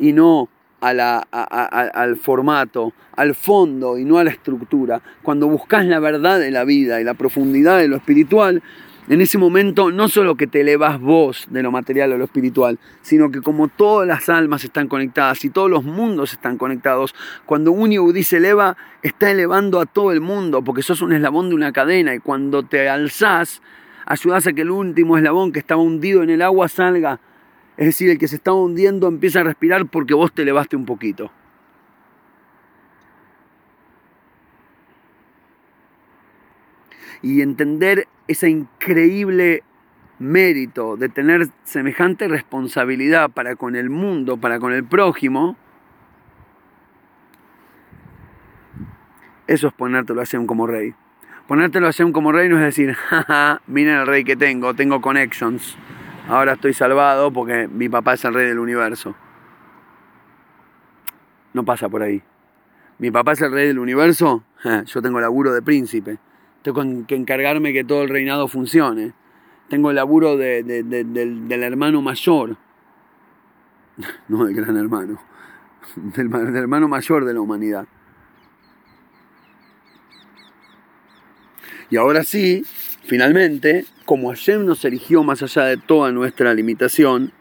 y 0.00 0.12
no 0.12 0.48
a 0.80 0.92
la, 0.92 1.18
al 1.20 2.16
formato, 2.16 2.92
al 3.14 3.36
fondo 3.36 3.96
y 3.96 4.04
no 4.04 4.18
a 4.18 4.24
la 4.24 4.30
estructura, 4.30 5.02
cuando 5.22 5.46
buscas 5.46 5.86
la 5.86 6.00
verdad 6.00 6.40
de 6.40 6.50
la 6.50 6.64
vida 6.64 7.00
y 7.00 7.04
la 7.04 7.14
profundidad 7.14 7.78
de 7.78 7.86
lo 7.86 7.94
espiritual, 7.94 8.60
en 9.08 9.20
ese 9.20 9.36
momento 9.36 9.90
no 9.90 10.08
solo 10.08 10.36
que 10.36 10.46
te 10.46 10.62
elevas 10.62 10.98
vos 11.00 11.46
de 11.50 11.62
lo 11.62 11.70
material 11.70 12.12
a 12.12 12.16
lo 12.16 12.24
espiritual, 12.24 12.78
sino 13.02 13.30
que 13.30 13.42
como 13.42 13.68
todas 13.68 14.08
las 14.08 14.28
almas 14.28 14.64
están 14.64 14.88
conectadas 14.88 15.44
y 15.44 15.50
todos 15.50 15.70
los 15.70 15.84
mundos 15.84 16.32
están 16.32 16.56
conectados, 16.56 17.14
cuando 17.44 17.72
un 17.72 17.90
yehudí 17.90 18.22
se 18.22 18.38
eleva, 18.38 18.76
está 19.02 19.30
elevando 19.30 19.80
a 19.80 19.86
todo 19.86 20.12
el 20.12 20.20
mundo, 20.20 20.62
porque 20.62 20.82
sos 20.82 21.02
un 21.02 21.12
eslabón 21.12 21.50
de 21.50 21.54
una 21.54 21.72
cadena 21.72 22.14
y 22.14 22.18
cuando 22.18 22.62
te 22.62 22.88
alzás, 22.88 23.60
ayudás 24.06 24.46
a 24.46 24.52
que 24.52 24.62
el 24.62 24.70
último 24.70 25.18
eslabón 25.18 25.52
que 25.52 25.58
estaba 25.58 25.82
hundido 25.82 26.22
en 26.22 26.30
el 26.30 26.42
agua 26.42 26.68
salga. 26.68 27.20
Es 27.76 27.86
decir, 27.86 28.08
el 28.08 28.18
que 28.18 28.28
se 28.28 28.36
estaba 28.36 28.56
hundiendo 28.56 29.08
empieza 29.08 29.40
a 29.40 29.44
respirar 29.44 29.86
porque 29.86 30.14
vos 30.14 30.32
te 30.32 30.42
elevaste 30.42 30.76
un 30.76 30.86
poquito. 30.86 31.30
Y 37.24 37.40
entender 37.40 38.06
ese 38.28 38.50
increíble 38.50 39.62
mérito 40.18 40.98
de 40.98 41.08
tener 41.08 41.48
semejante 41.64 42.28
responsabilidad 42.28 43.30
para 43.30 43.56
con 43.56 43.76
el 43.76 43.88
mundo, 43.88 44.36
para 44.36 44.60
con 44.60 44.74
el 44.74 44.84
prójimo, 44.84 45.56
eso 49.46 49.68
es 49.68 49.72
ponértelo 49.72 50.20
a 50.20 50.24
Hashem 50.24 50.44
como 50.44 50.66
rey. 50.66 50.94
Ponértelo 51.48 51.86
a 51.86 51.92
Hashem 51.92 52.12
como 52.12 52.30
rey 52.30 52.50
no 52.50 52.58
es 52.58 52.64
decir, 52.64 52.92
jaja, 53.08 53.62
miren 53.66 54.00
el 54.00 54.06
rey 54.06 54.22
que 54.22 54.36
tengo, 54.36 54.74
tengo 54.74 55.00
connections, 55.00 55.78
ahora 56.28 56.52
estoy 56.52 56.74
salvado 56.74 57.32
porque 57.32 57.68
mi 57.68 57.88
papá 57.88 58.14
es 58.14 58.24
el 58.26 58.34
rey 58.34 58.48
del 58.48 58.58
universo. 58.58 59.16
No 61.54 61.64
pasa 61.64 61.88
por 61.88 62.02
ahí. 62.02 62.22
Mi 62.98 63.10
papá 63.10 63.32
es 63.32 63.40
el 63.40 63.50
rey 63.50 63.66
del 63.68 63.78
universo, 63.78 64.44
yo 64.84 65.00
tengo 65.00 65.20
laburo 65.20 65.54
de 65.54 65.62
príncipe. 65.62 66.18
Tengo 66.64 66.82
que 67.06 67.14
encargarme 67.14 67.74
que 67.74 67.84
todo 67.84 68.02
el 68.02 68.08
reinado 68.08 68.48
funcione. 68.48 69.12
Tengo 69.68 69.90
el 69.90 69.96
laburo 69.96 70.38
del, 70.38 71.62
hermano 71.62 72.00
mayor, 72.00 72.56
no 74.28 74.46
del 74.46 74.54
gran 74.54 74.78
hermano, 74.78 75.20
del, 75.96 76.30
del 76.30 76.56
hermano 76.56 76.88
mayor 76.88 77.26
de 77.26 77.34
la 77.34 77.40
humanidad. 77.42 77.86
Y 81.90 81.96
ahora 81.96 82.24
sí, 82.24 82.64
finalmente, 83.04 83.84
como 84.06 84.30
Hashem 84.30 84.64
nos 84.64 84.86
eligió 84.86 85.22
más 85.22 85.42
allá 85.42 85.64
de 85.64 85.76
toda 85.76 86.12
nuestra 86.12 86.54
limitación, 86.54 87.32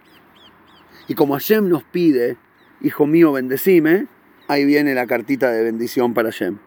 y 1.08 1.16
como 1.16 1.36
Hashem 1.36 1.70
nos 1.70 1.84
pide, 1.86 2.36
hijo 2.82 3.08
mío, 3.08 3.32
bendecime, 3.32 4.08
ahí 4.50 4.66
viene 4.66 4.94
la 4.94 5.08
cartita 5.08 5.50
de 5.50 5.64
bendición 5.64 6.14
para 6.14 6.30
Hashem. 6.30 6.58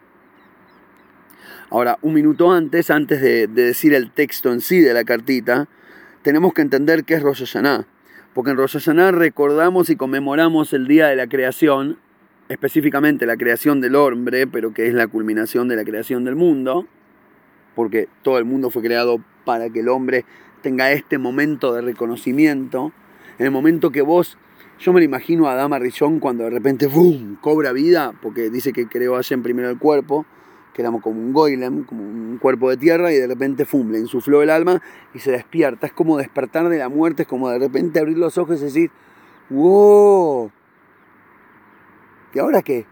Ahora, 1.69 1.99
un 2.01 2.13
minuto 2.13 2.49
antes, 2.51 2.89
antes 2.89 3.21
de, 3.21 3.47
decir 3.47 3.93
el 3.93 4.09
texto 4.11 4.53
en 4.53 4.61
sí 4.61 4.79
de 4.79 4.93
la 4.93 5.03
cartita, 5.03 5.67
tenemos 6.21 6.53
que 6.53 6.61
entender 6.61 7.03
qué 7.03 7.15
es 7.15 7.21
Rosh 7.21 7.39
Hashanah. 7.39 7.85
Porque 8.33 8.51
en 8.51 8.57
Rosh 8.57 8.73
Hashanah 8.73 9.11
recordamos 9.11 9.89
y 9.89 9.97
conmemoramos 9.97 10.71
el 10.71 10.87
día 10.87 11.07
de 11.07 11.17
la 11.17 11.27
creación, 11.27 11.97
específicamente 12.47 13.25
la 13.25 13.35
creación 13.35 13.81
del 13.81 13.95
hombre, 13.95 14.47
pero 14.47 14.73
que 14.73 14.87
es 14.87 14.93
la 14.93 15.07
culminación 15.07 15.67
de 15.67 15.75
la 15.75 15.83
creación 15.83 16.23
del 16.23 16.37
mundo, 16.37 16.87
porque 17.75 18.07
todo 18.21 18.37
el 18.37 18.45
mundo 18.45 18.69
fue 18.69 18.81
creado 18.81 19.21
para 19.43 19.69
que 19.69 19.81
el 19.81 19.89
hombre 19.89 20.23
tenga 20.61 20.93
este 20.93 21.17
momento 21.17 21.73
de 21.73 21.81
reconocimiento, 21.81 22.93
en 23.39 23.45
el 23.45 23.51
momento 23.51 23.91
que 23.91 24.01
vos, 24.01 24.37
yo 24.79 24.93
me 24.93 25.01
lo 25.01 25.05
imagino 25.05 25.47
a 25.47 25.51
Adama 25.51 25.79
Rishon 25.79 26.19
cuando 26.19 26.45
de 26.45 26.49
repente 26.49 26.87
¡boom! 26.87 27.37
cobra 27.41 27.73
vida, 27.73 28.13
porque 28.21 28.49
dice 28.49 28.71
que 28.71 28.87
creó 28.87 29.19
en 29.29 29.43
primero 29.43 29.69
el 29.69 29.77
cuerpo, 29.77 30.25
que 30.77 30.83
éramos 30.83 31.01
como 31.01 31.19
un 31.19 31.33
goylem, 31.33 31.85
como 31.85 32.03
un 32.03 32.37
cuerpo 32.37 32.69
de 32.69 32.77
tierra, 32.77 33.11
y 33.11 33.15
de 33.15 33.25
repente 33.25 33.65
fum, 33.65 33.89
le 33.89 33.97
insufló 33.97 34.43
el 34.43 34.51
alma 34.51 34.79
y 35.11 35.17
se 35.17 35.31
despierta. 35.31 35.87
Es 35.87 35.91
como 35.91 36.19
despertar 36.19 36.69
de 36.69 36.77
la 36.77 36.87
muerte, 36.87 37.23
es 37.23 37.27
como 37.27 37.49
de 37.49 37.57
repente 37.57 37.99
abrir 37.99 38.15
los 38.15 38.37
ojos 38.37 38.61
y 38.61 38.65
decir, 38.65 38.91
¡wow! 39.49 40.51
¿Y 42.31 42.37
ahora 42.37 42.61
qué? 42.61 42.85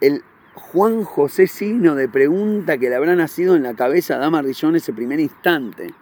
El 0.00 0.22
Juan 0.54 1.02
José 1.02 1.48
signo 1.48 1.96
de 1.96 2.08
pregunta 2.08 2.78
que 2.78 2.90
le 2.90 2.94
habrá 2.94 3.16
nacido 3.16 3.56
en 3.56 3.64
la 3.64 3.74
cabeza 3.74 4.14
a 4.14 4.18
Dama 4.18 4.40
Rillón 4.40 4.76
ese 4.76 4.92
primer 4.92 5.18
instante. 5.18 5.94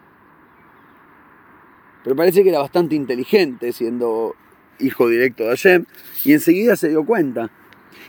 Pero 2.02 2.14
parece 2.16 2.42
que 2.42 2.50
era 2.50 2.58
bastante 2.58 2.94
inteligente 2.94 3.72
siendo 3.72 4.36
hijo 4.78 5.08
directo 5.08 5.44
de 5.44 5.48
Hashem 5.48 5.86
y 6.22 6.34
enseguida 6.34 6.76
se 6.76 6.90
dio 6.90 7.06
cuenta 7.06 7.50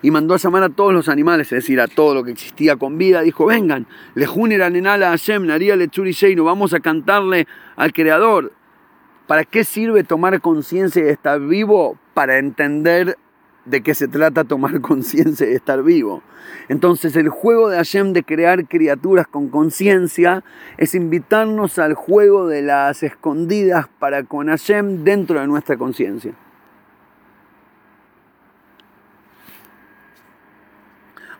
y 0.02 0.12
mandó 0.12 0.34
a 0.34 0.38
llamar 0.38 0.64
a 0.64 0.70
todos 0.70 0.94
los 0.94 1.10
animales, 1.10 1.48
es 1.48 1.64
decir, 1.64 1.80
a 1.82 1.88
todo 1.88 2.14
lo 2.14 2.24
que 2.24 2.32
existía 2.32 2.76
con 2.76 2.98
vida. 2.98 3.22
Dijo, 3.22 3.46
vengan, 3.46 3.88
le 4.14 4.26
en 4.26 4.76
enala 4.76 5.08
a 5.08 5.12
Hashem, 5.12 5.46
naría 5.46 5.76
le 5.76 5.90
no 6.36 6.44
vamos 6.44 6.74
a 6.74 6.80
cantarle 6.80 7.48
al 7.76 7.94
Creador. 7.94 8.52
¿Para 9.28 9.44
qué 9.44 9.64
sirve 9.64 10.04
tomar 10.04 10.40
conciencia 10.42 11.04
de 11.04 11.12
estar 11.12 11.40
vivo? 11.40 11.98
Para 12.14 12.38
entender 12.38 13.18
de 13.66 13.82
qué 13.82 13.96
se 13.96 14.08
trata 14.08 14.44
tomar 14.44 14.80
conciencia 14.82 15.48
de 15.48 15.56
estar 15.56 15.84
vivo. 15.84 16.22
Entonces 16.70 17.16
el 17.16 17.30
juego 17.30 17.70
de 17.70 17.78
Hashem 17.78 18.14
de 18.14 18.24
crear 18.24 18.68
criaturas 18.68 19.28
con 19.28 19.50
conciencia 19.50 20.44
es 20.78 20.96
invitarnos 20.96 21.80
al 21.80 21.96
juego 21.96 22.48
de 22.48 22.62
las 22.62 23.04
escondidas 23.04 23.88
para 24.00 24.24
con 24.24 24.48
Hashem 24.48 25.04
dentro 25.04 25.40
de 25.40 25.48
nuestra 25.48 25.78
conciencia. 25.78 26.34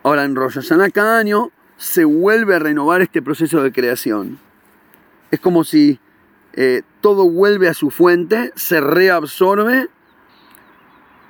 Ahora 0.06 0.22
en 0.22 0.36
Rosh 0.36 0.54
Hashanah 0.54 0.90
cada 0.90 1.18
año 1.18 1.50
se 1.78 2.04
vuelve 2.04 2.54
a 2.54 2.60
renovar 2.60 3.02
este 3.02 3.22
proceso 3.22 3.60
de 3.64 3.72
creación. 3.72 4.38
Es 5.32 5.40
como 5.40 5.64
si 5.64 5.98
eh, 6.52 6.82
todo 7.00 7.28
vuelve 7.28 7.68
a 7.68 7.74
su 7.74 7.90
fuente, 7.90 8.52
se 8.54 8.80
reabsorbe 8.80 9.88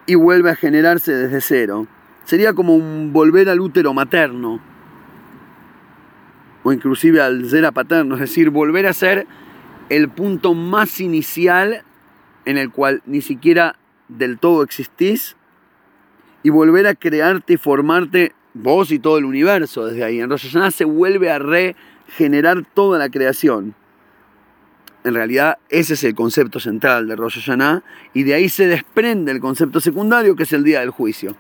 y 0.05 0.15
vuelve 0.15 0.51
a 0.51 0.57
generarse 0.57 1.13
desde 1.13 1.41
cero. 1.41 1.87
Sería 2.27 2.53
como 2.53 2.79
volver 3.13 3.49
al 3.49 3.61
útero 3.61 3.95
materno 3.95 4.61
o 6.63 6.71
inclusive 6.71 7.23
al 7.23 7.49
zera 7.49 7.73
paterno, 7.73 8.17
es 8.17 8.21
decir, 8.21 8.51
volver 8.51 8.87
a 8.89 8.93
ser 8.93 9.27
el 9.89 10.11
punto 10.11 10.53
más 10.53 11.01
inicial 11.01 11.83
en 12.45 12.59
el 12.59 12.71
cual 12.71 13.03
ni 13.07 13.23
siquiera 13.23 13.79
del 14.09 14.39
todo 14.39 14.63
existís 14.63 15.35
y 16.43 16.51
volver 16.51 16.87
a 16.87 16.95
crearte 16.95 17.55
y 17.55 17.57
formarte 17.57 18.35
vos 18.63 18.91
y 18.91 18.99
todo 18.99 19.19
el 19.19 19.25
universo 19.25 19.87
desde 19.87 20.05
ahí. 20.05 20.21
En 20.21 20.31
Rosh 20.31 20.57
se 20.71 20.85
vuelve 20.85 21.31
a 21.31 21.39
regenerar 21.39 22.65
toda 22.75 22.99
la 22.99 23.09
creación. 23.09 23.75
En 25.05 25.15
realidad 25.15 25.59
ese 25.69 25.95
es 25.95 26.03
el 26.05 26.15
concepto 26.15 26.59
central 26.59 27.07
de 27.07 27.15
Rosh 27.15 27.49
y 28.13 28.25
de 28.25 28.35
ahí 28.35 28.49
se 28.49 28.67
desprende 28.67 29.31
el 29.31 29.41
concepto 29.41 29.81
secundario 29.81 30.35
que 30.35 30.43
es 30.43 30.53
el 30.53 30.65
día 30.65 30.81
del 30.81 30.91
juicio. 30.91 31.37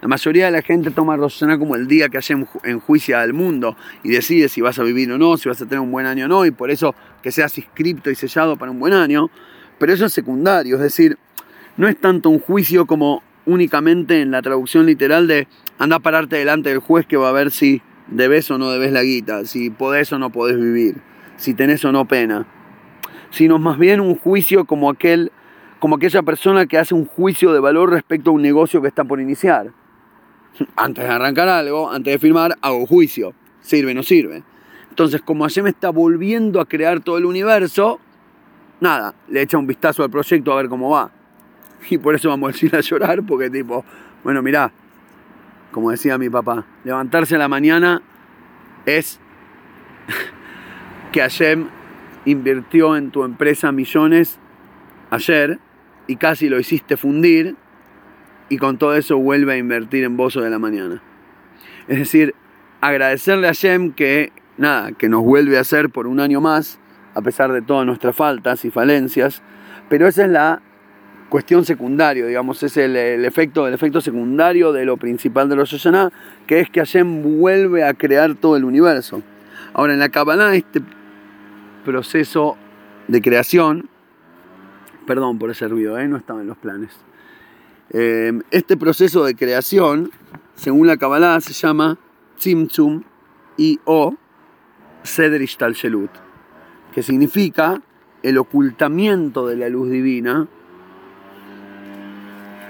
La 0.00 0.08
mayoría 0.08 0.46
de 0.46 0.52
la 0.52 0.62
gente 0.62 0.90
toma 0.90 1.16
Rosh 1.16 1.44
como 1.58 1.76
el 1.76 1.86
día 1.86 2.08
que 2.08 2.16
hace 2.16 2.34
enjuicia 2.64 3.20
al 3.20 3.34
mundo 3.34 3.76
y 4.02 4.08
decide 4.08 4.48
si 4.48 4.62
vas 4.62 4.78
a 4.78 4.82
vivir 4.82 5.12
o 5.12 5.18
no, 5.18 5.36
si 5.36 5.50
vas 5.50 5.60
a 5.60 5.66
tener 5.66 5.80
un 5.80 5.92
buen 5.92 6.06
año 6.06 6.24
o 6.24 6.28
no, 6.28 6.46
y 6.46 6.50
por 6.50 6.70
eso 6.70 6.94
que 7.22 7.30
seas 7.30 7.58
inscripto 7.58 8.10
y 8.10 8.14
sellado 8.14 8.56
para 8.56 8.70
un 8.70 8.80
buen 8.80 8.94
año. 8.94 9.28
Pero 9.78 9.92
eso 9.92 10.06
es 10.06 10.12
secundario, 10.14 10.76
es 10.76 10.82
decir, 10.82 11.18
no 11.76 11.86
es 11.86 12.00
tanto 12.00 12.30
un 12.30 12.38
juicio 12.38 12.86
como 12.86 13.22
únicamente 13.46 14.20
en 14.20 14.30
la 14.30 14.42
traducción 14.42 14.86
literal 14.86 15.26
de 15.26 15.48
anda 15.78 15.96
a 15.96 16.00
pararte 16.00 16.36
delante 16.36 16.68
del 16.68 16.78
juez 16.78 17.06
que 17.06 17.16
va 17.16 17.30
a 17.30 17.32
ver 17.32 17.50
si 17.50 17.82
debes 18.08 18.50
o 18.50 18.58
no 18.58 18.70
debes 18.70 18.92
la 18.92 19.02
guita, 19.02 19.44
si 19.44 19.70
podés 19.70 20.12
o 20.12 20.18
no 20.18 20.30
podés 20.30 20.56
vivir, 20.56 20.96
si 21.36 21.54
tenés 21.54 21.84
o 21.84 21.92
no 21.92 22.06
pena, 22.06 22.46
sino 23.30 23.58
más 23.58 23.78
bien 23.78 24.00
un 24.00 24.16
juicio 24.16 24.64
como 24.64 24.90
aquel 24.90 25.32
como 25.78 25.96
aquella 25.96 26.22
persona 26.22 26.66
que 26.66 26.76
hace 26.76 26.94
un 26.94 27.06
juicio 27.06 27.54
de 27.54 27.60
valor 27.60 27.90
respecto 27.90 28.30
a 28.30 28.34
un 28.34 28.42
negocio 28.42 28.82
que 28.82 28.88
está 28.88 29.02
por 29.02 29.18
iniciar. 29.18 29.72
Antes 30.76 31.04
de 31.04 31.10
arrancar 31.10 31.48
algo, 31.48 31.90
antes 31.90 32.12
de 32.12 32.18
firmar, 32.18 32.58
hago 32.60 32.86
juicio. 32.86 33.32
¿Sirve 33.62 33.92
o 33.92 33.94
no 33.94 34.02
sirve? 34.02 34.42
Entonces, 34.90 35.22
como 35.22 35.46
me 35.62 35.70
está 35.70 35.88
volviendo 35.88 36.60
a 36.60 36.66
crear 36.66 37.00
todo 37.00 37.16
el 37.16 37.24
universo, 37.24 37.98
nada, 38.80 39.14
le 39.28 39.40
echa 39.40 39.56
un 39.56 39.66
vistazo 39.66 40.02
al 40.02 40.10
proyecto 40.10 40.52
a 40.52 40.56
ver 40.56 40.68
cómo 40.68 40.90
va. 40.90 41.10
Y 41.88 41.98
por 41.98 42.14
eso 42.14 42.28
vamos 42.28 42.50
a 42.50 42.52
decir 42.52 42.74
a 42.76 42.80
llorar, 42.80 43.22
porque 43.22 43.48
tipo, 43.50 43.84
bueno, 44.22 44.42
mirá, 44.42 44.72
como 45.70 45.90
decía 45.90 46.18
mi 46.18 46.28
papá, 46.28 46.66
levantarse 46.84 47.36
a 47.36 47.38
la 47.38 47.48
mañana 47.48 48.02
es 48.86 49.20
que 51.12 51.20
Hashem 51.20 51.68
invirtió 52.24 52.96
en 52.96 53.10
tu 53.10 53.24
empresa 53.24 53.72
millones 53.72 54.38
ayer 55.10 55.58
y 56.06 56.16
casi 56.16 56.48
lo 56.48 56.58
hiciste 56.58 56.96
fundir 56.96 57.56
y 58.48 58.58
con 58.58 58.78
todo 58.78 58.94
eso 58.94 59.16
vuelve 59.16 59.54
a 59.54 59.56
invertir 59.56 60.04
en 60.04 60.16
vos 60.16 60.34
de 60.34 60.50
la 60.50 60.58
mañana. 60.58 61.02
Es 61.88 61.98
decir, 61.98 62.34
agradecerle 62.80 63.46
a 63.46 63.50
Hashem 63.50 63.92
que 63.92 64.32
nada, 64.56 64.92
que 64.92 65.08
nos 65.08 65.22
vuelve 65.22 65.56
a 65.56 65.60
hacer 65.60 65.90
por 65.90 66.06
un 66.06 66.20
año 66.20 66.40
más, 66.40 66.78
a 67.14 67.22
pesar 67.22 67.52
de 67.52 67.62
todas 67.62 67.86
nuestras 67.86 68.14
faltas 68.14 68.64
y 68.64 68.70
falencias, 68.70 69.42
pero 69.88 70.06
esa 70.06 70.24
es 70.24 70.30
la 70.30 70.62
cuestión 71.30 71.64
secundaria, 71.64 72.26
digamos, 72.26 72.62
es 72.62 72.76
el, 72.76 72.94
efecto, 73.24 73.66
el 73.66 73.72
efecto 73.72 74.02
secundario 74.02 74.72
de 74.72 74.84
lo 74.84 74.98
principal 74.98 75.48
de 75.48 75.56
los 75.56 75.70
Hashanah, 75.70 76.12
que 76.46 76.60
es 76.60 76.68
que 76.68 76.80
Hashem 76.80 77.38
vuelve 77.38 77.84
a 77.84 77.94
crear 77.94 78.34
todo 78.34 78.56
el 78.56 78.64
universo. 78.64 79.22
Ahora, 79.72 79.94
en 79.94 80.00
la 80.00 80.10
Kabbalah, 80.10 80.54
este 80.54 80.82
proceso 81.84 82.58
de 83.08 83.22
creación, 83.22 83.88
perdón 85.06 85.38
por 85.38 85.50
ese 85.50 85.68
ruido, 85.68 85.98
¿eh? 85.98 86.06
no 86.08 86.18
estaba 86.18 86.42
en 86.42 86.48
los 86.48 86.58
planes. 86.58 86.90
Eh, 87.90 88.38
este 88.50 88.76
proceso 88.76 89.24
de 89.24 89.34
creación, 89.34 90.10
según 90.56 90.86
la 90.86 90.96
Kabbalah, 90.96 91.40
se 91.40 91.54
llama 91.54 91.98
Tzimtzum 92.38 93.04
y 93.56 93.80
o 93.84 94.16
Sedrish 95.02 95.56
Shelut, 95.56 96.10
que 96.92 97.02
significa 97.02 97.80
el 98.22 98.38
ocultamiento 98.38 99.46
de 99.46 99.56
la 99.56 99.68
luz 99.68 99.90
divina. 99.90 100.48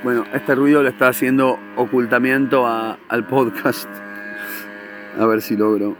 Bueno, 0.02 0.24
este 0.32 0.54
ruido 0.54 0.82
le 0.82 0.88
está 0.88 1.08
haciendo 1.08 1.58
ocultamiento 1.76 2.66
al 2.66 3.26
podcast. 3.26 3.86
A 5.18 5.26
ver 5.26 5.42
si 5.42 5.58
logro. 5.58 5.94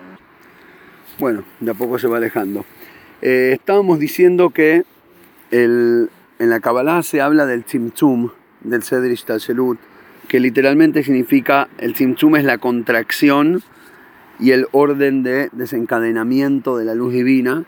Bueno, 1.19 1.45
de 1.61 1.71
a 1.73 1.75
poco 1.75 1.99
se 1.99 2.09
va 2.09 2.17
alejando. 2.17 2.65
Eh, 3.21 3.51
estábamos 3.53 3.99
diciendo 3.99 4.49
que 4.51 4.85
en 5.51 6.09
la 6.39 6.61
Kabbalah 6.61 7.03
se 7.03 7.21
habla 7.21 7.45
del 7.45 7.65
Tzimtzum, 7.65 8.31
del 8.63 8.83
Sedrish 8.83 9.27
Shelut, 9.27 9.79
que 10.29 10.41
literalmente 10.41 11.03
significa, 11.03 11.69
el 11.77 11.93
Tzimtzum 11.93 12.37
es 12.37 12.45
la 12.45 12.57
contracción 12.57 13.63
y 14.39 14.53
el 14.53 14.67
orden 14.73 15.23
de 15.23 15.51
desencadenamiento 15.53 16.79
de 16.79 16.87
la 16.87 16.95
luz 16.95 17.13
divina, 17.13 17.65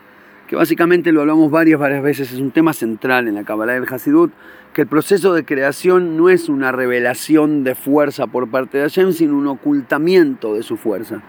que 0.47 0.57
básicamente 0.57 1.12
lo 1.12 1.21
hablamos 1.21 1.51
varias, 1.51 1.79
varias 1.79 2.03
veces, 2.03 2.33
es 2.33 2.38
un 2.38 2.53
tema 2.53 2.73
central 2.73 3.29
en 3.29 3.35
la 3.35 3.45
Kabbalah 3.45 3.75
del 3.75 3.92
Hasidut, 3.92 4.33
que 4.72 4.82
el 4.82 4.88
proceso 4.88 5.35
de 5.35 5.44
creación 5.44 6.16
no 6.16 6.30
es 6.30 6.48
una 6.48 6.72
revelación 6.72 7.62
de 7.62 7.74
fuerza 7.74 8.26
por 8.26 8.48
parte 8.50 8.78
de 8.78 8.85
Hashem, 8.85 9.12
sino 9.12 9.37
un 9.37 9.46
ocultamiento 9.46 10.54
de 10.54 10.62
su 10.62 10.76
fuerza. 10.76 11.22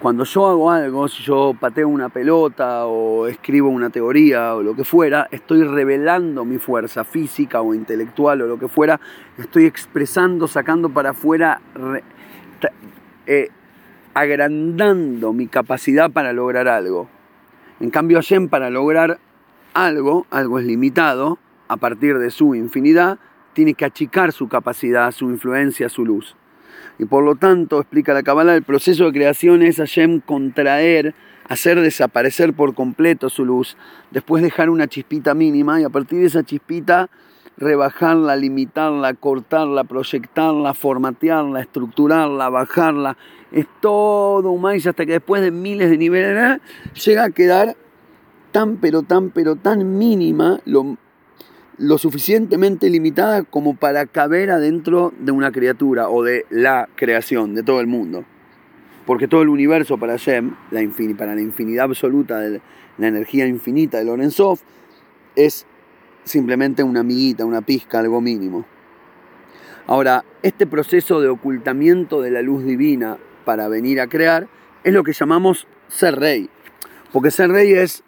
Cuando 0.00 0.24
yo 0.24 0.46
hago 0.46 0.70
algo, 0.70 1.08
si 1.08 1.22
yo 1.22 1.54
pateo 1.58 1.88
una 1.88 2.10
pelota 2.10 2.84
o 2.84 3.26
escribo 3.28 3.70
una 3.70 3.88
teoría 3.88 4.54
o 4.54 4.62
lo 4.62 4.76
que 4.76 4.84
fuera, 4.84 5.26
estoy 5.30 5.64
revelando 5.64 6.44
mi 6.44 6.58
fuerza 6.58 7.02
física 7.04 7.62
o 7.62 7.72
intelectual 7.72 8.42
o 8.42 8.46
lo 8.46 8.58
que 8.58 8.68
fuera, 8.68 9.00
estoy 9.38 9.64
expresando, 9.64 10.46
sacando 10.46 10.90
para 10.90 11.10
afuera 11.10 11.62
eh, 13.26 13.48
agrandando 14.12 15.32
mi 15.32 15.46
capacidad 15.46 16.10
para 16.10 16.34
lograr 16.34 16.68
algo. 16.68 17.08
En 17.80 17.90
cambio, 17.90 18.18
Hashem 18.18 18.48
para 18.48 18.68
lograr 18.68 19.18
algo, 19.72 20.26
algo 20.30 20.58
es 20.58 20.66
limitado, 20.66 21.38
a 21.68 21.76
partir 21.76 22.18
de 22.18 22.30
su 22.30 22.54
infinidad, 22.54 23.18
tiene 23.52 23.74
que 23.74 23.84
achicar 23.84 24.32
su 24.32 24.48
capacidad, 24.48 25.10
su 25.12 25.30
influencia, 25.30 25.88
su 25.88 26.04
luz. 26.04 26.36
Y 26.98 27.04
por 27.06 27.24
lo 27.24 27.36
tanto, 27.36 27.80
explica 27.80 28.14
la 28.14 28.22
Kabbalah, 28.22 28.54
el 28.54 28.62
proceso 28.62 29.04
de 29.04 29.12
creación 29.12 29.62
es 29.62 29.76
Hashem 29.76 30.20
contraer, 30.20 31.14
hacer 31.48 31.80
desaparecer 31.80 32.52
por 32.52 32.74
completo 32.74 33.28
su 33.28 33.44
luz, 33.44 33.76
después 34.10 34.42
dejar 34.42 34.70
una 34.70 34.88
chispita 34.88 35.34
mínima 35.34 35.80
y 35.80 35.84
a 35.84 35.90
partir 35.90 36.18
de 36.18 36.26
esa 36.26 36.42
chispita 36.42 37.08
rebajarla, 37.56 38.36
limitarla, 38.36 39.14
cortarla, 39.14 39.84
proyectarla, 39.84 40.74
formatearla, 40.74 41.60
estructurarla, 41.60 42.50
bajarla. 42.50 43.16
Es 43.52 43.66
todo 43.80 44.50
un 44.50 44.60
maíz 44.60 44.86
hasta 44.86 45.06
que 45.06 45.12
después 45.12 45.42
de 45.42 45.50
miles 45.50 45.90
de 45.90 45.98
niveles 45.98 46.60
llega 47.04 47.24
a 47.24 47.30
quedar 47.30 47.76
tan 48.52 48.76
pero 48.76 49.02
tan 49.02 49.30
pero 49.30 49.56
tan 49.56 49.98
mínima, 49.98 50.60
lo, 50.64 50.98
lo 51.78 51.98
suficientemente 51.98 52.88
limitada 52.88 53.42
como 53.42 53.76
para 53.76 54.06
caber 54.06 54.50
adentro 54.50 55.12
de 55.18 55.32
una 55.32 55.52
criatura 55.52 56.08
o 56.08 56.22
de 56.22 56.46
la 56.48 56.88
creación, 56.96 57.54
de 57.54 57.62
todo 57.62 57.80
el 57.80 57.86
mundo. 57.86 58.24
Porque 59.04 59.28
todo 59.28 59.42
el 59.42 59.48
universo 59.48 59.98
para 59.98 60.16
Shem, 60.16 60.54
para 61.16 61.34
la 61.34 61.40
infinidad 61.40 61.84
absoluta 61.84 62.40
de 62.40 62.60
la 62.98 63.08
energía 63.08 63.46
infinita 63.46 63.98
de 63.98 64.04
Lorenzov, 64.04 64.58
es 65.36 65.66
simplemente 66.24 66.82
una 66.82 67.00
amiguita, 67.00 67.44
una 67.44 67.60
pizca, 67.60 68.00
algo 68.00 68.20
mínimo. 68.20 68.64
Ahora, 69.86 70.24
este 70.42 70.66
proceso 70.66 71.20
de 71.20 71.28
ocultamiento 71.28 72.20
de 72.20 72.30
la 72.32 72.42
luz 72.42 72.64
divina 72.64 73.18
para 73.44 73.68
venir 73.68 74.00
a 74.00 74.08
crear 74.08 74.48
es 74.82 74.92
lo 74.92 75.04
que 75.04 75.12
llamamos 75.12 75.68
ser 75.88 76.16
rey. 76.16 76.50
Porque 77.12 77.30
ser 77.30 77.50
rey 77.50 77.72
es 77.72 78.02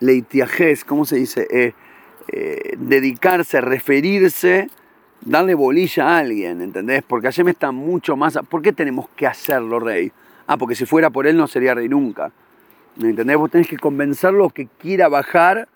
leitiajes, 0.00 0.84
¿cómo 0.84 1.04
se 1.04 1.16
dice? 1.16 1.46
Eh, 1.50 1.74
eh, 2.28 2.76
dedicarse, 2.78 3.60
referirse, 3.60 4.68
darle 5.20 5.54
bolilla 5.54 6.08
a 6.08 6.18
alguien, 6.18 6.60
¿entendés? 6.60 7.02
Porque 7.02 7.30
me 7.44 7.50
está 7.50 7.72
mucho 7.72 8.16
más... 8.16 8.38
¿Por 8.48 8.62
qué 8.62 8.72
tenemos 8.72 9.08
que 9.16 9.26
hacerlo 9.26 9.80
rey? 9.80 10.12
Ah, 10.46 10.56
porque 10.56 10.74
si 10.74 10.86
fuera 10.86 11.10
por 11.10 11.26
él 11.26 11.36
no 11.36 11.46
sería 11.46 11.74
rey 11.74 11.88
nunca. 11.88 12.32
¿Me 12.96 13.10
entendés? 13.10 13.36
Vos 13.36 13.50
tenés 13.50 13.68
que 13.68 13.76
convencerlo 13.76 14.50
que 14.50 14.68
quiera 14.78 15.08
bajar 15.08 15.68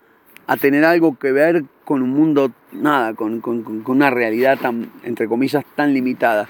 a 0.47 0.57
tener 0.57 0.83
algo 0.83 1.17
que 1.17 1.31
ver 1.31 1.63
con 1.85 2.01
un 2.01 2.09
mundo, 2.09 2.51
nada, 2.71 3.13
con, 3.13 3.41
una 3.85 4.09
realidad 4.09 4.57
tan, 4.59 4.91
entre 5.03 5.27
comillas, 5.27 5.63
tan 5.75 5.93
limitada. 5.93 6.47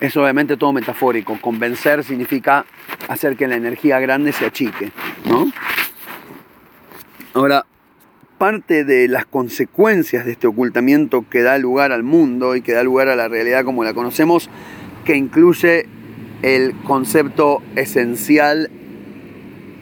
Es 0.00 0.16
obviamente 0.16 0.56
todo 0.56 0.72
metafórico. 0.72 1.38
Convencer 1.40 2.04
significa 2.04 2.64
hacer 3.08 3.36
que 3.36 3.48
la 3.48 3.56
energía 3.56 4.00
grande 4.00 4.32
se 4.32 4.46
achique, 4.46 4.92
¿no? 5.24 5.50
Ahora, 7.32 7.64
parte 8.38 8.84
de 8.84 9.08
las 9.08 9.26
consecuencias 9.26 10.24
de 10.24 10.32
este 10.32 10.46
ocultamiento 10.46 11.24
que 11.28 11.42
da 11.42 11.58
lugar 11.58 11.92
al 11.92 12.02
mundo 12.02 12.56
y 12.56 12.62
que 12.62 12.72
da 12.72 12.82
lugar 12.82 13.08
a 13.08 13.16
la 13.16 13.28
realidad 13.28 13.64
como 13.64 13.84
la 13.84 13.94
conocemos, 13.94 14.50
que 15.04 15.16
incluye 15.16 15.86
el 16.42 16.74
concepto 16.82 17.62
esencial 17.76 18.70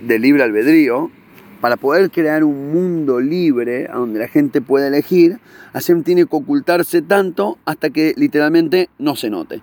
del 0.06 0.22
libre 0.22 0.42
albedrío, 0.42 1.10
para 1.60 1.76
poder 1.76 2.10
crear 2.10 2.42
un 2.42 2.72
mundo 2.72 3.20
libre 3.20 3.86
donde 3.86 4.18
la 4.18 4.26
gente 4.26 4.60
pueda 4.60 4.88
elegir, 4.88 5.38
Hashem 5.72 6.02
tiene 6.02 6.26
que 6.26 6.34
ocultarse 6.36 7.02
tanto 7.02 7.58
hasta 7.64 7.90
que 7.90 8.14
literalmente 8.16 8.88
no 8.98 9.14
se 9.14 9.30
note. 9.30 9.62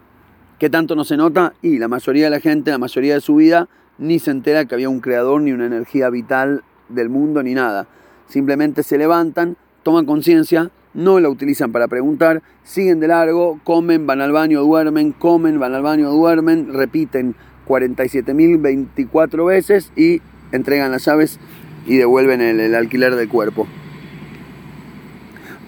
¿Qué 0.60 0.70
tanto 0.70 0.96
no 0.96 1.04
se 1.04 1.18
nota? 1.18 1.54
Y 1.62 1.78
la 1.78 1.90
mayoría 1.90 2.26
de 2.26 2.30
la 2.30 2.40
gente, 2.40 2.72
la 2.72 2.78
mayoría 2.78 3.16
de 3.16 3.22
su 3.22 3.36
vida, 3.36 3.68
ni 3.98 4.20
se 4.20 4.32
entera 4.32 4.64
que 4.64 4.76
había 4.76 4.88
un 4.88 5.02
creador, 5.02 5.42
ni 5.42 5.52
una 5.52 5.66
energía 5.66 6.10
vital 6.10 6.64
del 6.88 7.10
mundo, 7.10 7.44
ni 7.44 7.54
nada. 7.54 7.88
Simplemente 8.30 8.84
se 8.84 8.98
levantan, 8.98 9.58
toman 9.84 10.06
conciencia, 10.06 10.72
no 10.94 11.20
la 11.20 11.30
utilizan 11.30 11.72
para 11.72 11.88
preguntar, 11.88 12.42
siguen 12.64 13.00
de 13.00 13.08
largo, 13.08 13.60
comen, 13.64 14.08
van 14.08 14.22
al 14.22 14.32
baño, 14.32 14.62
duermen, 14.62 15.12
comen, 15.12 15.60
van 15.60 15.74
al 15.74 15.82
baño, 15.82 16.10
duermen, 16.12 16.74
repiten 16.74 17.36
47.024 17.68 19.46
veces 19.46 19.92
y 19.96 20.22
entregan 20.52 20.92
las 20.92 21.06
llaves 21.06 21.40
y 21.86 21.98
devuelven 21.98 22.42
el, 22.42 22.76
alquiler 22.76 23.16
del 23.16 23.30
cuerpo. 23.30 23.68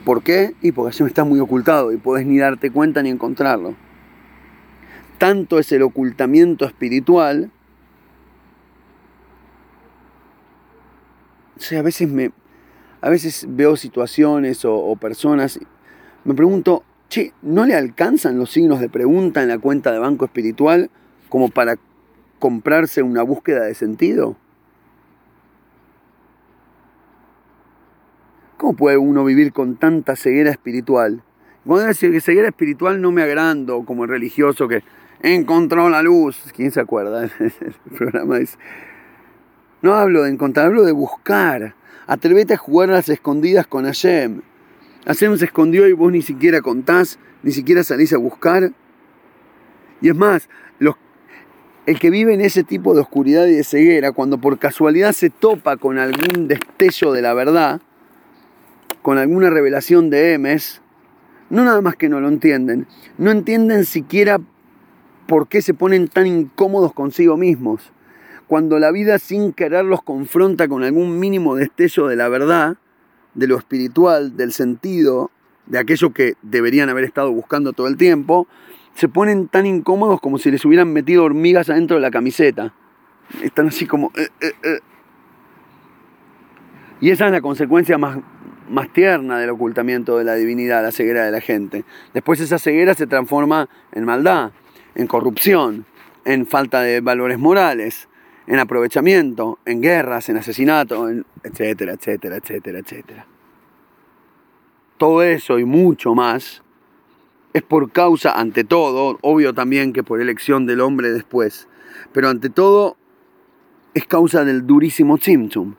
¿Por 0.06 0.24
qué? 0.24 0.56
Y 0.62 0.72
porque 0.72 0.94
Hashem 0.94 1.08
está 1.08 1.24
muy 1.24 1.40
ocultado 1.40 1.92
y 1.92 1.98
puedes 1.98 2.26
ni 2.26 2.40
darte 2.40 2.72
cuenta 2.72 3.04
ni 3.04 3.10
encontrarlo. 3.10 3.76
Tanto 5.20 5.60
es 5.60 5.72
el 5.72 5.84
ocultamiento 5.84 6.66
espiritual. 6.66 7.52
O 11.56 11.78
a 11.78 11.82
veces 11.84 12.10
me. 12.10 12.32
A 13.02 13.10
veces 13.10 13.46
veo 13.50 13.76
situaciones 13.76 14.64
o, 14.66 14.76
o 14.76 14.96
personas. 14.96 15.60
Me 16.24 16.34
pregunto, 16.34 16.84
¿no 17.42 17.66
le 17.66 17.76
alcanzan 17.76 18.38
los 18.38 18.52
signos 18.52 18.80
de 18.80 18.90
pregunta 18.90 19.42
en 19.42 19.50
la 19.50 19.60
cuenta 19.60 19.92
de 19.92 20.00
banco 20.00 20.26
espiritual 20.26 20.90
como 21.30 21.50
para 21.50 21.78
comprarse 22.40 23.02
una 23.02 23.24
búsqueda 23.24 23.66
de 23.66 23.74
sentido? 23.74 24.38
¿Cómo 28.58 28.74
puede 28.76 28.98
uno 28.98 29.26
vivir 29.26 29.54
con 29.54 29.76
tanta 29.76 30.16
ceguera 30.16 30.52
espiritual? 30.52 31.24
Cuando 31.66 31.88
decir 31.88 32.12
que 32.12 32.22
ceguera 32.22 32.48
espiritual 32.48 33.02
no 33.02 33.12
me 33.12 33.24
agrando 33.24 33.84
como 33.86 34.04
el 34.04 34.10
religioso 34.10 34.68
que 34.68 34.84
encontró 35.22 35.90
la 35.90 36.02
luz. 36.02 36.38
¿Quién 36.56 36.72
se 36.72 36.80
acuerda? 36.80 37.24
El 37.40 37.96
programa 37.98 38.38
es. 38.38 38.58
No 39.82 39.94
hablo 39.96 40.24
de 40.24 40.32
encontrar, 40.32 40.68
hablo 40.68 40.84
de 40.84 40.92
buscar. 40.92 41.76
Atrevete 42.08 42.56
a 42.56 42.58
jugar 42.58 42.90
a 42.90 42.94
las 42.94 43.10
escondidas 43.10 43.68
con 43.68 43.86
Hashem. 43.86 44.42
Hashem 45.06 45.38
se 45.38 45.46
escondió 45.46 45.88
y 45.88 45.94
vos 45.94 46.12
ni 46.12 46.22
siquiera 46.22 46.62
contás, 46.62 47.20
ni 47.44 47.52
siquiera 47.52 47.84
salís 47.84 48.14
a 48.14 48.18
buscar. 48.18 48.72
Y 50.02 50.10
es 50.10 50.16
más, 50.16 50.50
los, 50.80 50.96
el 51.86 52.00
que 52.00 52.10
vive 52.10 52.34
en 52.34 52.42
ese 52.42 52.64
tipo 52.64 52.94
de 52.94 53.02
oscuridad 53.02 53.46
y 53.48 53.54
de 53.54 53.64
ceguera, 53.64 54.12
cuando 54.12 54.40
por 54.40 54.60
casualidad 54.60 55.14
se 55.14 55.30
topa 55.30 55.78
con 55.78 55.98
algún 55.98 56.48
destello 56.48 57.12
de 57.14 57.22
la 57.22 57.34
verdad, 57.34 57.82
con 59.02 59.18
alguna 59.18 59.50
revelación 59.50 60.10
de 60.10 60.34
Emes, 60.34 60.82
no 61.50 61.66
nada 61.66 61.82
más 61.82 61.96
que 61.96 62.10
no 62.10 62.20
lo 62.20 62.28
entienden, 62.30 62.88
no 63.18 63.32
entienden 63.32 63.86
siquiera 63.86 64.40
por 65.28 65.48
qué 65.48 65.62
se 65.62 65.74
ponen 65.74 66.08
tan 66.08 66.28
incómodos 66.28 66.94
consigo 66.94 67.38
mismos. 67.38 67.92
Cuando 68.52 68.80
la 68.80 68.92
vida 68.92 69.18
sin 69.18 69.54
querer 69.54 69.86
los 69.86 70.04
confronta 70.04 70.68
con 70.68 70.84
algún 70.84 71.20
mínimo 71.20 71.56
destello 71.56 72.08
de 72.08 72.18
la 72.18 72.28
verdad, 72.28 72.76
de 73.34 73.48
lo 73.48 73.58
espiritual, 73.58 74.36
del 74.36 74.52
sentido, 74.52 75.32
de 75.68 75.80
aquello 75.80 76.12
que 76.12 76.34
deberían 76.42 76.90
haber 76.90 77.06
estado 77.06 77.32
buscando 77.32 77.72
todo 77.72 77.88
el 77.88 77.96
tiempo, 77.96 78.50
se 78.94 79.08
ponen 79.08 79.48
tan 79.48 79.66
incómodos 79.66 80.20
como 80.20 80.38
si 80.38 80.52
les 80.52 80.66
hubieran 80.66 80.92
metido 80.92 81.24
hormigas 81.24 81.70
adentro 81.70 81.96
de 81.96 82.02
la 82.02 82.12
camiseta. 82.12 82.74
Están 83.42 83.70
así 83.70 83.86
como... 83.86 84.12
Eh, 84.18 84.28
eh, 84.42 84.52
eh. 84.64 84.80
Y 87.00 87.12
esa 87.12 87.28
es 87.28 87.32
la 87.32 87.40
consecuencia 87.40 87.98
más, 87.98 88.18
más 88.70 88.92
tierna 88.92 89.40
del 89.40 89.52
ocultamiento 89.52 90.18
de 90.18 90.26
la 90.26 90.36
divinidad, 90.36 90.84
la 90.84 90.92
ceguera 90.92 91.24
de 91.24 91.32
la 91.32 91.40
gente. 91.40 91.86
Después 92.14 92.42
esa 92.42 92.60
ceguera 92.60 92.96
se 92.96 93.08
transforma 93.08 93.70
en 93.94 94.04
maldad, 94.04 94.52
en 94.96 95.08
corrupción, 95.08 95.86
en 96.26 96.46
falta 96.46 96.82
de 96.82 97.00
valores 97.00 97.40
morales, 97.40 98.10
en 98.52 98.60
aprovechamiento, 98.60 99.60
en 99.64 99.82
guerras, 99.82 100.28
en 100.28 100.36
asesinato, 100.36 101.08
etcétera, 101.42 101.94
etcétera, 101.94 102.36
etcétera, 102.36 102.80
etcétera. 102.80 103.26
Todo 104.98 105.24
eso 105.24 105.58
y 105.58 105.64
mucho 105.64 106.14
más 106.16 106.62
es 107.54 107.64
por 107.64 107.94
causa, 107.94 108.38
ante 108.38 108.66
todo, 108.66 109.18
obvio 109.22 109.54
también 109.54 109.94
que 109.94 110.04
por 110.04 110.20
elección 110.20 110.66
del 110.66 110.82
hombre 110.82 111.14
después, 111.14 111.70
pero 112.12 112.28
ante 112.28 112.50
todo 112.50 112.98
es 113.94 114.06
causa 114.06 114.44
del 114.44 114.68
durísimo 114.68 115.18
Tzimtzum. 115.18 115.76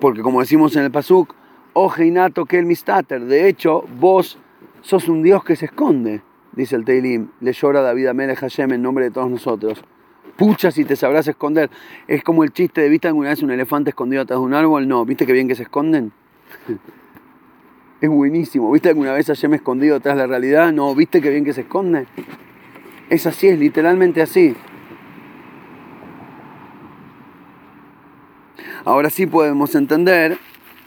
Porque 0.00 0.22
como 0.22 0.40
decimos 0.40 0.74
en 0.74 0.82
el 0.82 0.90
Pasuk, 0.90 1.36
oh 1.72 1.94
Heinato 1.96 2.46
que 2.46 2.58
el 2.58 2.66
mistater, 2.66 3.26
de 3.26 3.48
hecho, 3.48 3.84
vos 4.00 4.40
sos 4.80 5.08
un 5.08 5.22
Dios 5.22 5.44
que 5.44 5.54
se 5.54 5.66
esconde, 5.66 6.20
dice 6.50 6.74
el 6.74 6.84
Teilim, 6.84 7.28
le 7.40 7.52
llora 7.52 7.80
David 7.80 8.08
Amelech 8.08 8.40
Hashem 8.40 8.72
en 8.72 8.82
nombre 8.82 9.04
de 9.04 9.12
todos 9.12 9.30
nosotros. 9.30 9.84
Pucha 10.36 10.70
si 10.70 10.84
te 10.84 10.96
sabrás 10.96 11.26
esconder. 11.28 11.70
Es 12.06 12.22
como 12.22 12.44
el 12.44 12.52
chiste 12.52 12.82
de, 12.82 12.88
¿viste 12.88 13.08
alguna 13.08 13.30
vez 13.30 13.42
un 13.42 13.50
elefante 13.50 13.90
escondido 13.90 14.22
atrás 14.22 14.38
de 14.38 14.44
un 14.44 14.54
árbol? 14.54 14.86
No, 14.86 15.04
¿viste 15.04 15.26
que 15.26 15.32
bien 15.32 15.48
que 15.48 15.54
se 15.54 15.62
esconden? 15.62 16.12
Es 18.00 18.10
buenísimo. 18.10 18.70
¿Viste 18.70 18.90
alguna 18.90 19.14
vez 19.14 19.30
a 19.30 19.48
me 19.48 19.56
escondido 19.56 19.96
atrás 19.96 20.16
de 20.16 20.22
la 20.22 20.26
realidad? 20.26 20.72
No, 20.72 20.94
¿viste 20.94 21.22
qué 21.22 21.30
bien 21.30 21.44
que 21.44 21.54
se 21.54 21.62
esconde? 21.62 22.06
Es 23.08 23.26
así, 23.26 23.48
es 23.48 23.58
literalmente 23.58 24.20
así. 24.20 24.54
Ahora 28.84 29.08
sí 29.08 29.26
podemos 29.26 29.74
entender 29.74 30.38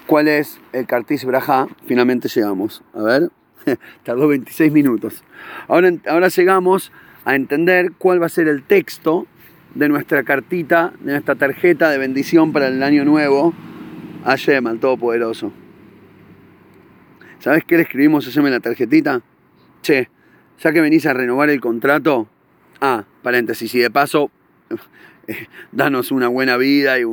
cuál 0.06 0.28
es 0.28 0.60
el 0.74 0.86
Kartis 0.86 1.26
Braja. 1.26 1.68
Finalmente 1.86 2.30
llegamos. 2.30 2.84
A 2.94 3.02
ver, 3.02 3.32
tardó 4.04 4.28
26 4.28 4.72
minutos. 4.72 5.24
Ahora, 5.68 5.92
ahora 6.08 6.28
llegamos 6.28 6.92
a 7.26 7.36
entender 7.36 7.94
cuál 7.98 8.22
va 8.22 8.28
a 8.28 8.30
ser 8.30 8.48
el 8.48 8.64
texto 8.64 9.26
de 9.76 9.90
nuestra 9.90 10.24
cartita, 10.24 10.94
de 11.00 11.12
nuestra 11.14 11.36
tarjeta 11.36 11.90
de 11.90 11.98
bendición 11.98 12.52
para 12.52 12.68
el 12.68 12.82
año 12.84 13.06
nuevo 13.06 13.54
a 14.26 14.36
Shem, 14.36 14.68
al 14.68 14.80
Todopoderoso. 14.80 15.52
¿Sabes 17.40 17.64
qué 17.64 17.78
le 17.78 17.84
escribimos 17.84 18.28
a 18.28 18.40
en 18.40 18.52
la 18.52 18.60
tarjetita? 18.60 19.22
Che, 19.82 20.10
ya 20.60 20.74
que 20.74 20.82
venís 20.82 21.06
a 21.06 21.14
renovar 21.14 21.50
el 21.50 21.62
contrato, 21.62 22.28
ah, 22.82 23.06
paréntesis, 23.24 23.74
y 23.76 23.80
de 23.80 23.90
paso, 23.90 24.30
eh, 25.28 25.48
danos 25.72 26.12
una 26.12 26.28
buena 26.28 26.58
vida 26.58 27.00
y 27.00 27.06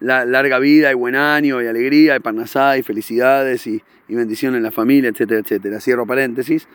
larga 0.00 0.58
vida 0.58 0.90
y 0.90 0.94
buen 0.94 1.14
año 1.14 1.62
y 1.62 1.66
alegría 1.66 2.16
y 2.16 2.20
parnasá 2.20 2.78
y 2.78 2.82
felicidades 2.82 3.66
y, 3.66 3.82
y 4.08 4.14
bendición 4.14 4.56
en 4.56 4.62
la 4.62 4.70
familia, 4.70 5.10
etcétera, 5.10 5.40
etcétera. 5.40 5.80
Cierro 5.80 6.06
paréntesis. 6.06 6.66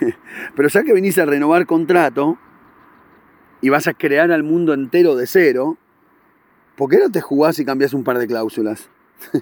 Pero 0.56 0.68
ya 0.68 0.82
que 0.82 0.92
venís 0.92 1.16
a 1.18 1.24
renovar 1.24 1.64
contrato 1.66 2.38
y 3.60 3.68
vas 3.68 3.86
a 3.86 3.94
crear 3.94 4.30
al 4.32 4.42
mundo 4.42 4.74
entero 4.74 5.16
de 5.16 5.26
cero, 5.26 5.78
¿por 6.76 6.90
qué 6.90 6.98
no 6.98 7.10
te 7.10 7.20
jugás 7.20 7.58
y 7.58 7.64
cambias 7.64 7.94
un 7.94 8.04
par 8.04 8.18
de 8.18 8.26
cláusulas? 8.26 8.90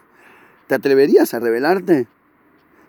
¿Te 0.67 0.75
atreverías 0.75 1.35
a 1.35 1.41
revelarte? 1.41 2.09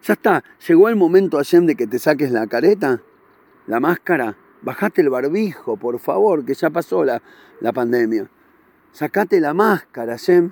Ya 0.04 0.14
está, 0.14 0.44
llegó 0.68 0.88
el 0.88 0.96
momento, 0.96 1.38
Hashem, 1.38 1.66
de 1.66 1.76
que 1.76 1.88
te 1.88 2.00
saques 2.00 2.32
la 2.32 2.48
careta, 2.48 3.02
la 3.68 3.80
máscara. 3.80 4.38
Bajate 4.62 5.02
el 5.02 5.10
barbijo, 5.10 5.78
por 5.78 6.00
favor, 6.00 6.46
que 6.46 6.54
ya 6.54 6.70
pasó 6.70 7.04
la, 7.04 7.22
la 7.60 7.74
pandemia. 7.74 8.30
Sacate 8.92 9.40
la 9.40 9.54
máscara, 9.54 10.14
Hashem. 10.14 10.52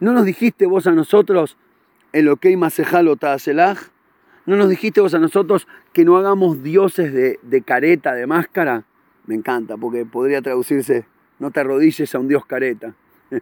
¿No 0.00 0.12
nos 0.12 0.24
dijiste 0.24 0.66
vos 0.66 0.86
a 0.86 0.92
nosotros, 0.92 1.56
el 2.12 2.28
ok 2.28 2.46
masejalo 2.56 3.16
ta'aselaj? 3.16 3.78
¿No 4.46 4.56
nos 4.56 4.68
dijiste 4.68 5.00
vos 5.00 5.14
a 5.14 5.18
nosotros 5.18 5.66
que 5.92 6.04
no 6.04 6.16
hagamos 6.16 6.62
dioses 6.62 7.12
de, 7.12 7.38
de 7.42 7.62
careta, 7.62 8.14
de 8.14 8.26
máscara? 8.26 8.84
Me 9.28 9.34
encanta, 9.34 9.76
porque 9.76 10.06
podría 10.06 10.40
traducirse, 10.40 11.04
no 11.38 11.50
te 11.50 11.60
arrodilles 11.60 12.14
a 12.14 12.18
un 12.18 12.28
dios 12.28 12.46
careta. 12.46 12.94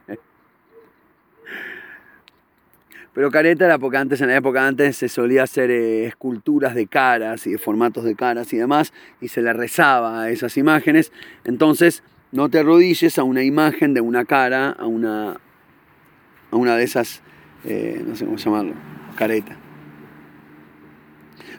Pero 3.15 3.31
careta 3.31 3.67
era 3.67 3.79
porque 3.79 3.97
antes, 3.97 4.21
en 4.21 4.27
la 4.27 4.37
época 4.37 4.67
antes, 4.67 4.97
se 4.97 5.09
solía 5.09 5.45
hacer 5.45 5.71
eh, 5.71 6.07
esculturas 6.07 6.75
de 6.75 6.89
caras 6.89 7.47
y 7.47 7.53
de 7.53 7.59
formatos 7.59 8.03
de 8.03 8.17
caras 8.17 8.53
y 8.53 8.57
demás, 8.57 8.93
y 9.21 9.29
se 9.29 9.43
le 9.43 9.53
rezaba 9.53 10.23
a 10.23 10.31
esas 10.31 10.57
imágenes. 10.57 11.13
Entonces, 11.45 12.03
no 12.33 12.49
te 12.49 12.59
arrodilles 12.59 13.17
a 13.21 13.23
una 13.23 13.45
imagen 13.45 13.95
de 13.95 14.01
una 14.01 14.25
cara, 14.25 14.71
a 14.71 14.87
una, 14.87 15.39
a 16.51 16.57
una 16.57 16.77
de 16.77 16.83
esas, 16.83 17.23
eh, 17.65 18.03
no 18.05 18.17
sé 18.17 18.25
cómo 18.25 18.39
llamarlo, 18.39 18.75
careta. 19.15 19.57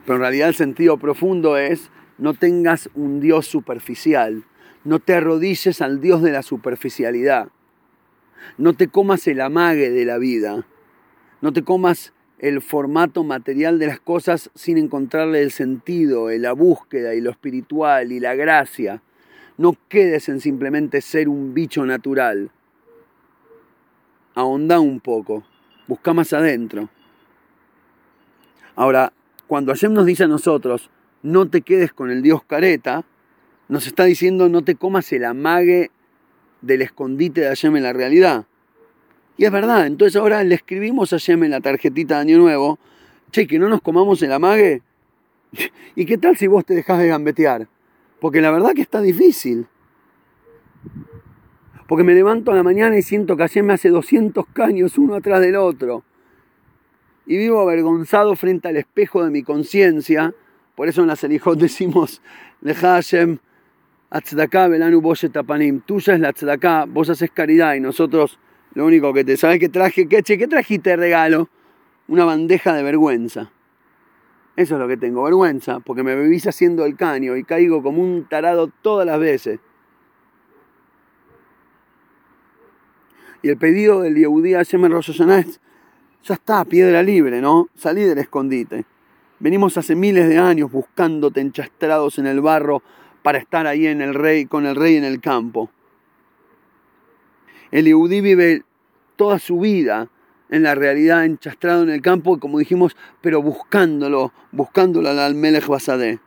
Pero 0.05 0.17
en 0.17 0.21
realidad 0.21 0.49
el 0.49 0.55
sentido 0.55 0.97
profundo 0.97 1.55
es, 1.57 1.89
no 2.17 2.33
tengas 2.33 2.89
un 2.95 3.19
Dios 3.19 3.47
superficial, 3.47 4.43
no 4.83 4.99
te 4.99 5.13
arrodilles 5.13 5.81
al 5.81 6.01
Dios 6.01 6.21
de 6.21 6.31
la 6.31 6.43
superficialidad, 6.43 7.49
no 8.57 8.73
te 8.73 8.87
comas 8.87 9.27
el 9.27 9.41
amague 9.41 9.89
de 9.89 10.05
la 10.05 10.17
vida 10.17 10.65
no 11.39 11.53
te 11.53 11.63
comas 11.63 12.13
el 12.39 12.61
formato 12.61 13.23
material 13.23 13.77
de 13.77 13.87
las 13.87 13.99
cosas 13.99 14.49
sin 14.55 14.77
encontrarle 14.77 15.41
el 15.41 15.51
sentido, 15.51 16.29
la 16.31 16.53
búsqueda 16.53 17.13
y 17.13 17.21
lo 17.21 17.29
espiritual 17.29 18.11
y 18.11 18.19
la 18.19 18.35
gracia. 18.35 19.01
No 19.57 19.75
quedes 19.87 20.29
en 20.29 20.39
simplemente 20.39 21.01
ser 21.01 21.29
un 21.29 21.53
bicho 21.53 21.85
natural. 21.85 22.51
Ahonda 24.33 24.79
un 24.79 24.99
poco, 24.99 25.43
busca 25.87 26.13
más 26.13 26.33
adentro. 26.33 26.89
Ahora, 28.75 29.13
cuando 29.47 29.71
Hashem 29.71 29.93
nos 29.93 30.05
dice 30.05 30.23
a 30.23 30.27
nosotros, 30.27 30.91
no 31.23 31.49
te 31.49 31.61
quedes 31.61 31.93
con 31.93 32.11
el 32.11 32.21
Dios 32.21 32.43
careta, 32.43 33.05
nos 33.67 33.87
está 33.87 34.05
diciendo 34.05 34.49
no 34.49 34.63
te 34.63 34.75
comas 34.75 35.11
el 35.11 35.25
amague 35.25 35.91
del 36.61 36.81
escondite 36.81 37.41
de 37.41 37.47
Hashem 37.47 37.75
en 37.75 37.83
la 37.83 37.93
realidad. 37.93 38.45
Y 39.37 39.45
es 39.45 39.51
verdad, 39.51 39.85
entonces 39.85 40.15
ahora 40.15 40.43
le 40.43 40.55
escribimos 40.55 41.13
a 41.13 41.17
Yem 41.17 41.43
en 41.43 41.51
la 41.51 41.61
tarjetita 41.61 42.15
de 42.15 42.21
Año 42.21 42.37
Nuevo, 42.39 42.79
che, 43.31 43.45
que 43.45 43.59
no 43.59 43.69
nos 43.69 43.81
comamos 43.81 44.21
el 44.23 44.31
amague. 44.31 44.81
¿Y 45.95 46.05
qué 46.05 46.17
tal 46.17 46.37
si 46.37 46.47
vos 46.47 46.65
te 46.65 46.73
dejás 46.73 46.99
de 46.99 47.07
gambetear? 47.07 47.67
Porque 48.19 48.41
la 48.41 48.49
verdad 48.49 48.71
que 48.73 48.81
está 48.81 48.99
difícil. 48.99 49.67
Porque 51.87 52.03
me 52.03 52.15
levanto 52.15 52.51
a 52.51 52.55
la 52.55 52.63
mañana 52.63 52.97
y 52.97 53.01
siento 53.03 53.37
que 53.37 53.43
ayer 53.43 53.63
me 53.63 53.73
hace 53.73 53.89
200 53.89 54.45
caños 54.47 54.97
uno 54.97 55.15
atrás 55.15 55.39
del 55.39 55.55
otro. 55.55 56.03
Y 57.27 57.37
vivo 57.37 57.61
avergonzado 57.61 58.35
frente 58.35 58.67
al 58.67 58.77
espejo 58.77 59.23
de 59.23 59.29
mi 59.29 59.43
conciencia. 59.43 60.33
Por 60.77 60.87
eso 60.87 61.01
en 61.01 61.07
la 61.07 61.15
Selijot 61.15 61.57
decimos, 61.57 62.21
Hashem, 62.63 63.39
Atzdaka, 64.11 64.67
Belanu 64.67 65.01
Tapanim. 65.33 65.81
Tuya 65.81 66.13
es 66.13 66.19
la 66.19 66.29
Atzdaka, 66.29 66.85
vos 66.85 67.09
haces 67.09 67.31
caridad 67.31 67.73
y 67.73 67.79
nosotros 67.79 68.37
lo 68.75 68.85
único 68.85 69.11
que 69.11 69.23
te 69.23 69.37
sabes 69.37 69.57
que 69.57 69.69
traje, 69.69 70.07
¿qué, 70.07 70.21
che, 70.21 70.37
¿qué 70.37 70.47
trajiste 70.47 70.91
de 70.91 70.97
regalo? 70.97 71.49
Una 72.07 72.25
bandeja 72.25 72.75
de 72.75 72.83
vergüenza. 72.83 73.51
Eso 74.55 74.75
es 74.75 74.79
lo 74.79 74.87
que 74.87 74.97
tengo, 74.97 75.23
vergüenza, 75.23 75.79
porque 75.79 76.03
me 76.03 76.15
vivís 76.15 76.45
haciendo 76.45 76.85
el 76.85 76.95
caño 76.95 77.35
y 77.35 77.43
caigo 77.43 77.81
como 77.81 77.99
un 77.99 78.27
tarado 78.29 78.69
todas 78.83 79.07
las 79.07 79.19
veces. 79.19 79.59
Y 83.41 83.49
el 83.49 83.57
pedido 83.57 84.01
del 84.01 84.13
Yehudí 84.13 84.53
a 84.53 84.61
Yemen 84.61 84.91
Rosh 84.91 85.11
ya 86.23 86.33
está, 86.35 86.65
piedra 86.65 87.01
libre, 87.01 87.41
¿no? 87.41 87.67
Salí 87.73 88.03
del 88.03 88.19
escondite. 88.19 88.85
Venimos 89.39 89.77
hace 89.77 89.95
miles 89.95 90.27
de 90.29 90.37
años 90.37 90.71
buscándote 90.71 91.41
enchastrados 91.41 92.17
en 92.17 92.25
el 92.25 92.41
barro 92.41 92.81
para 93.21 93.37
estar 93.37 93.67
ahí 93.67 93.85
en 93.85 94.01
el 94.01 94.13
rey, 94.13 94.45
con 94.45 94.65
el 94.65 94.75
rey 94.75 94.95
en 94.95 95.03
el 95.03 95.21
campo. 95.21 95.69
El 97.71 97.85
Yehudí 97.85 98.21
vive 98.21 98.63
toda 99.15 99.39
su 99.39 99.59
vida 99.59 100.09
en 100.49 100.63
la 100.63 100.75
realidad, 100.75 101.25
enchastrado 101.25 101.83
en 101.83 101.89
el 101.89 102.01
campo, 102.01 102.39
como 102.39 102.59
dijimos, 102.59 102.95
pero 103.21 103.41
buscándolo, 103.41 104.31
buscándolo 104.51 105.09
al 105.09 105.35
Melech 105.35 105.67
Basadeh. 105.67 106.19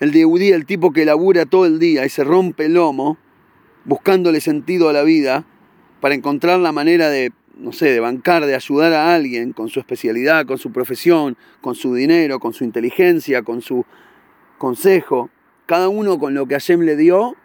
El 0.00 0.10
de 0.10 0.22
Eudí, 0.22 0.50
el 0.50 0.66
tipo 0.66 0.92
que 0.92 1.04
labura 1.04 1.46
todo 1.46 1.66
el 1.66 1.78
día 1.78 2.04
y 2.04 2.08
se 2.08 2.24
rompe 2.24 2.66
el 2.66 2.74
lomo 2.74 3.16
buscándole 3.84 4.40
sentido 4.40 4.88
a 4.88 4.92
la 4.92 5.02
vida 5.02 5.44
para 6.00 6.14
encontrar 6.14 6.58
la 6.58 6.72
manera 6.72 7.08
de, 7.08 7.32
no 7.56 7.72
sé, 7.72 7.92
de 7.92 8.00
bancar, 8.00 8.46
de 8.46 8.54
ayudar 8.54 8.92
a 8.92 9.14
alguien 9.14 9.52
con 9.52 9.68
su 9.68 9.80
especialidad, 9.80 10.46
con 10.46 10.58
su 10.58 10.72
profesión, 10.72 11.36
con 11.60 11.74
su 11.74 11.94
dinero, 11.94 12.40
con 12.40 12.52
su 12.52 12.64
inteligencia, 12.64 13.42
con 13.42 13.62
su 13.62 13.84
consejo, 14.58 15.30
cada 15.66 15.88
uno 15.88 16.18
con 16.18 16.34
lo 16.34 16.46
que 16.46 16.54
Hashem 16.54 16.80
le 16.80 16.96
dio 16.96 17.36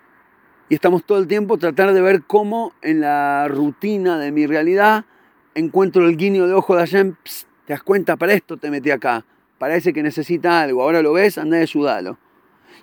y 0.70 0.76
estamos 0.76 1.04
todo 1.04 1.18
el 1.18 1.28
tiempo 1.28 1.58
tratar 1.58 1.94
de 1.94 2.02
ver 2.02 2.24
cómo 2.24 2.74
en 2.82 3.02
la 3.02 3.48
rutina 3.48 4.20
de 4.20 4.32
mi 4.32 4.46
realidad 4.46 5.06
encuentro 5.56 6.08
el 6.08 6.16
guiño 6.16 6.48
de 6.48 6.54
ojo 6.54 6.76
de 6.76 6.82
Hashem, 6.82 7.16
te 7.66 7.74
das 7.74 7.84
cuenta, 7.84 8.18
para 8.18 8.34
esto 8.34 8.58
te 8.58 8.70
metí 8.70 8.92
acá, 8.92 9.26
parece 9.58 9.94
que 9.94 10.04
necesita 10.04 10.62
algo, 10.62 10.84
ahora 10.84 11.02
lo 11.02 11.14
ves, 11.14 11.38
anda 11.38 11.58
y 11.58 11.64
ayúdalo. 11.64 12.18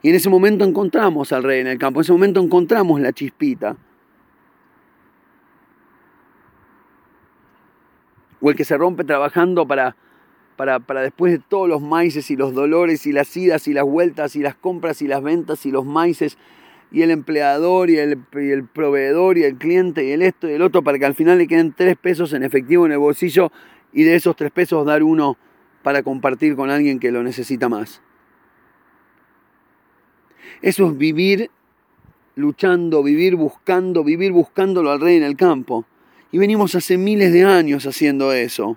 Y 0.02 0.10
en 0.10 0.16
ese 0.16 0.28
momento 0.28 0.64
encontramos 0.64 1.32
al 1.32 1.42
rey 1.42 1.60
en 1.60 1.68
el 1.68 1.78
campo, 1.78 2.00
en 2.00 2.02
ese 2.02 2.12
momento 2.12 2.40
encontramos 2.40 3.00
la 3.00 3.12
chispita. 3.12 3.76
O 8.40 8.51
el 8.51 8.57
que 8.57 8.64
se 8.64 8.77
rompe 8.77 9.05
trabajando 9.05 9.66
para, 9.66 9.96
para, 10.57 10.81
para 10.81 11.03
después 11.03 11.33
de 11.33 11.38
todos 11.38 11.68
los 11.68 11.83
maíces 11.83 12.31
y 12.31 12.37
los 12.37 12.55
dolores 12.55 13.07
y 13.07 13.12
las 13.12 13.37
idas 13.37 13.68
y 13.68 13.72
las 13.72 13.85
vueltas 13.85 14.37
y 14.37 14.40
las 14.40 14.55
compras 14.55 15.03
y 15.03 15.09
las 15.09 15.22
ventas 15.22 15.66
y 15.66 15.70
los 15.70 15.85
maíces 15.85 16.38
y 16.90 17.03
el 17.03 17.11
empleador 17.11 17.90
y 17.90 17.99
el, 17.99 18.18
y 18.35 18.51
el, 18.51 18.64
proveedor 18.64 19.38
y 19.38 19.44
el 19.44 19.57
cliente 19.57 20.05
y 20.05 20.12
el 20.12 20.22
esto 20.22 20.49
y 20.49 20.53
el 20.53 20.62
otro 20.62 20.83
para 20.83 20.99
que 20.99 21.07
al 21.07 21.14
final 21.14 21.38
le 21.38 21.46
queden 21.46 21.72
tres 21.72 21.96
pesos 21.96 22.33
en 22.33 22.42
efectivo 22.42 22.87
en 22.87 22.92
el 22.92 22.99
bolsillo 22.99 23.51
y 23.92 24.05
de 24.05 24.14
esos 24.14 24.37
tres 24.37 24.51
pesos 24.51 24.87
dar 24.87 25.03
uno 25.03 25.37
para 25.83 26.03
compartir 26.03 26.57
con 26.57 26.70
alguien 26.70 26.99
que 26.99 27.12
lo 27.12 27.22
necesita 27.22 27.68
más. 27.68 28.03
Eso 30.62 30.87
es 30.87 30.99
vivir 30.99 31.51
luchando, 32.35 33.03
vivir 33.03 33.37
buscando, 33.37 34.05
vivir 34.05 34.33
buscándolo 34.33 34.90
al 34.90 35.01
rey 35.01 35.16
en 35.16 35.22
el 35.22 35.37
campo. 35.37 35.85
Y 36.32 36.38
venimos 36.38 36.74
hace 36.74 36.98
miles 36.98 37.32
de 37.32 37.44
años 37.44 37.86
haciendo 37.86 38.32
eso. 38.32 38.76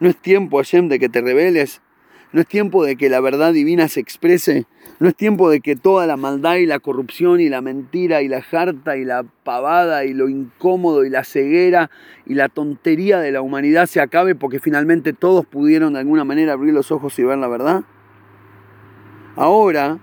No 0.00 0.08
es 0.08 0.16
tiempo, 0.16 0.58
Hashem, 0.58 0.88
de 0.88 0.98
que 0.98 1.08
te 1.08 1.20
rebeles. 1.20 1.82
No 2.30 2.42
es 2.42 2.46
tiempo 2.46 2.84
de 2.84 2.96
que 2.96 3.08
la 3.08 3.20
verdad 3.20 3.52
divina 3.52 3.88
se 3.88 4.00
exprese. 4.00 4.66
No 5.00 5.08
es 5.08 5.14
tiempo 5.14 5.48
de 5.50 5.60
que 5.60 5.76
toda 5.76 6.06
la 6.06 6.16
maldad 6.16 6.56
y 6.56 6.66
la 6.66 6.78
corrupción 6.78 7.40
y 7.40 7.48
la 7.48 7.62
mentira 7.62 8.20
y 8.20 8.28
la 8.28 8.42
jarta 8.42 8.96
y 8.96 9.04
la 9.04 9.24
pavada 9.44 10.04
y 10.04 10.12
lo 10.12 10.28
incómodo 10.28 11.04
y 11.04 11.10
la 11.10 11.24
ceguera 11.24 11.90
y 12.26 12.34
la 12.34 12.48
tontería 12.48 13.18
de 13.18 13.32
la 13.32 13.40
humanidad 13.40 13.86
se 13.86 14.00
acabe 14.00 14.34
porque 14.34 14.60
finalmente 14.60 15.14
todos 15.14 15.46
pudieron 15.46 15.94
de 15.94 16.00
alguna 16.00 16.24
manera 16.24 16.52
abrir 16.52 16.74
los 16.74 16.92
ojos 16.92 17.18
y 17.18 17.24
ver 17.24 17.38
la 17.38 17.48
verdad. 17.48 17.84
Ahora, 19.36 19.98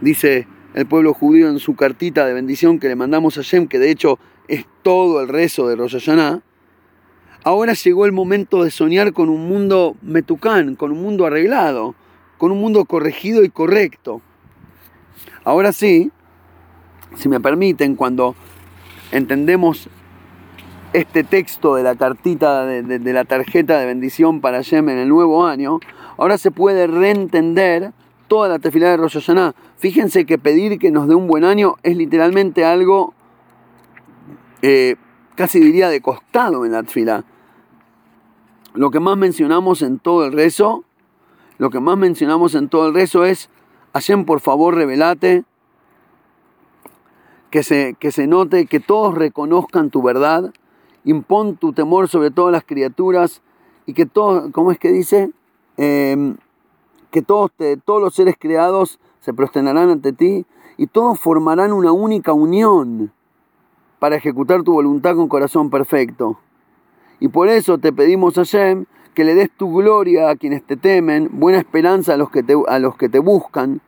dice 0.00 0.46
el 0.74 0.86
pueblo 0.86 1.12
judío 1.12 1.48
en 1.50 1.58
su 1.58 1.76
cartita 1.76 2.26
de 2.26 2.32
bendición 2.32 2.78
que 2.78 2.88
le 2.88 2.96
mandamos 2.96 3.36
a 3.36 3.42
Shem, 3.42 3.68
que 3.68 3.78
de 3.78 3.90
hecho 3.90 4.18
es 4.48 4.66
todo 4.82 5.20
el 5.20 5.28
rezo 5.28 5.68
de 5.68 5.76
Rosh 5.76 6.10
ahora 7.44 7.72
llegó 7.74 8.04
el 8.04 8.12
momento 8.12 8.64
de 8.64 8.70
soñar 8.70 9.12
con 9.12 9.28
un 9.28 9.48
mundo 9.48 9.96
metucán, 10.02 10.74
con 10.74 10.92
un 10.92 11.02
mundo 11.02 11.26
arreglado, 11.26 11.94
con 12.36 12.52
un 12.52 12.60
mundo 12.60 12.84
corregido 12.84 13.44
y 13.44 13.48
correcto. 13.48 14.20
Ahora 15.44 15.72
sí, 15.72 16.10
si 17.16 17.28
me 17.28 17.40
permiten, 17.40 17.96
cuando 17.96 18.34
entendemos 19.12 19.88
este 20.92 21.24
texto 21.24 21.74
de 21.74 21.82
la 21.82 21.94
cartita, 21.94 22.64
de, 22.64 23.12
la 23.12 23.24
tarjeta 23.24 23.78
de 23.78 23.86
bendición 23.86 24.40
para 24.40 24.62
Shem 24.62 24.88
en 24.88 24.98
el 24.98 25.08
nuevo 25.08 25.46
año, 25.46 25.80
ahora 26.16 26.38
se 26.38 26.50
puede 26.50 26.86
reentender 26.86 27.92
toda 28.26 28.48
la 28.48 28.58
tefilá 28.58 28.90
de 28.90 28.98
Rosh. 28.98 29.30
Fíjense 29.78 30.26
que 30.26 30.38
pedir 30.38 30.78
que 30.78 30.90
nos 30.90 31.08
dé 31.08 31.14
un 31.14 31.26
buen 31.26 31.44
año 31.44 31.76
es 31.82 31.96
literalmente 31.96 32.64
algo, 32.64 33.14
eh, 34.62 34.96
casi 35.34 35.60
diría 35.60 35.88
de 35.88 36.00
costado 36.00 36.64
en 36.64 36.72
la 36.72 36.82
tefilá. 36.82 37.24
Lo 38.74 38.90
que 38.90 39.00
más 39.00 39.16
mencionamos 39.16 39.82
en 39.82 39.98
todo 39.98 40.24
el 40.24 40.32
rezo, 40.32 40.84
lo 41.58 41.70
que 41.70 41.80
más 41.80 41.96
mencionamos 41.96 42.54
en 42.54 42.68
todo 42.68 42.88
el 42.88 42.94
rezo 42.94 43.24
es, 43.24 43.50
Hashem, 43.92 44.24
por 44.24 44.40
favor, 44.40 44.74
revelate, 44.74 45.44
que 47.50 47.62
se, 47.62 47.96
que 47.98 48.12
se 48.12 48.26
note, 48.26 48.66
que 48.66 48.80
todos 48.80 49.14
reconozcan 49.14 49.90
tu 49.90 50.02
verdad, 50.02 50.52
impón 51.04 51.56
tu 51.56 51.72
temor 51.72 52.08
sobre 52.08 52.30
todas 52.30 52.52
las 52.52 52.64
criaturas 52.64 53.42
y 53.86 53.94
que 53.94 54.06
todos, 54.06 54.50
¿cómo 54.52 54.70
es 54.70 54.78
que 54.78 54.92
dice? 54.92 55.30
Eh, 55.76 56.34
que 57.10 57.22
todos, 57.22 57.50
todos 57.84 58.02
los 58.02 58.14
seres 58.14 58.36
creados 58.38 58.98
se 59.20 59.32
prosternarán 59.32 59.88
ante 59.88 60.12
ti 60.12 60.44
y 60.76 60.86
todos 60.88 61.18
formarán 61.18 61.72
una 61.72 61.92
única 61.92 62.32
unión 62.32 63.12
para 63.98 64.16
ejecutar 64.16 64.62
tu 64.62 64.72
voluntad 64.72 65.14
con 65.16 65.28
corazón 65.28 65.70
perfecto. 65.70 66.38
Y 67.20 67.28
por 67.28 67.48
eso 67.48 67.78
te 67.78 67.92
pedimos, 67.92 68.34
Hashem, 68.34 68.86
que 69.14 69.24
le 69.24 69.34
des 69.34 69.50
tu 69.50 69.74
gloria 69.74 70.30
a 70.30 70.36
quienes 70.36 70.62
te 70.62 70.76
temen, 70.76 71.28
buena 71.32 71.58
esperanza 71.58 72.14
a 72.14 72.16
los 72.16 72.30
que 72.30 72.42
te, 72.42 72.54
a 72.68 72.78
los 72.78 72.96
que 72.96 73.08
te 73.08 73.18
buscan, 73.18 73.80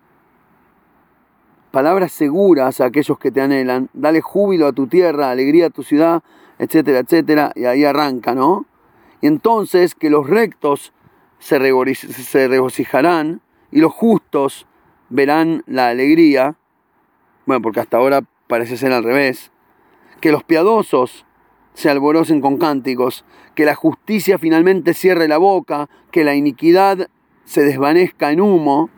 palabras 1.71 2.13
seguras 2.13 2.81
a 2.81 2.87
aquellos 2.87 3.19
que 3.19 3.31
te 3.31 3.41
anhelan, 3.41 3.89
dale 3.93 4.21
júbilo 4.21 4.67
a 4.67 4.73
tu 4.73 4.87
tierra, 4.89 5.31
alegría 5.31 5.67
a 5.67 5.71
tu 5.71 5.83
ciudad, 5.83 6.23
etcétera, 6.59 6.99
etcétera, 6.99 7.53
y 7.55 7.65
ahí 7.65 7.85
arranca, 7.85 8.35
¿no? 8.35 8.67
Y 9.21 9.27
entonces 9.27 9.95
que 9.95 10.11
los 10.11 10.29
rectos 10.29 10.93
se, 11.39 11.59
regocijarán 11.59 13.41
y 13.71 13.81
los 13.81 13.93
justos 13.93 14.67
verán 15.09 15.63
la 15.67 15.89
alegría, 15.89 16.57
bueno, 17.47 17.63
porque 17.63 17.81
hasta 17.81 17.97
ahora 17.97 18.23
parece 18.47 18.77
ser 18.77 18.93
al 18.93 19.05
revés, 19.05 19.51
que 20.21 20.33
los 20.33 20.45
piadosos 20.45 21.27
se 21.75 21.89
alborocen 21.89 22.41
con 22.41 22.59
cánticos, 22.59 23.25
que 23.55 23.65
la 23.65 23.75
justicia 23.75 24.39
finalmente 24.39 24.95
cierre 24.95 25.29
la 25.29 25.39
boca, 25.39 25.89
que 26.11 26.25
la 26.25 26.35
iniquidad 26.35 27.09
se 27.45 27.63
desvanezca 27.63 28.31
en 28.31 28.41
humo, 28.41 28.91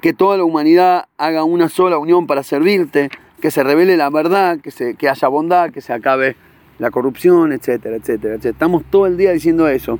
que 0.00 0.12
toda 0.12 0.36
la 0.36 0.44
humanidad 0.44 1.06
haga 1.16 1.44
una 1.44 1.68
sola 1.68 1.98
unión 1.98 2.26
para 2.26 2.42
servirte, 2.42 3.10
que 3.40 3.50
se 3.50 3.62
revele 3.62 3.96
la 3.96 4.10
verdad, 4.10 4.58
que, 4.60 4.70
se, 4.70 4.94
que 4.94 5.08
haya 5.08 5.28
bondad, 5.28 5.70
que 5.70 5.80
se 5.80 5.92
acabe 5.92 6.36
la 6.78 6.90
corrupción, 6.90 7.52
etcétera, 7.52 7.96
etcétera, 7.96 8.34
etcétera. 8.34 8.52
Estamos 8.52 8.84
todo 8.90 9.06
el 9.06 9.16
día 9.16 9.32
diciendo 9.32 9.68
eso. 9.68 9.98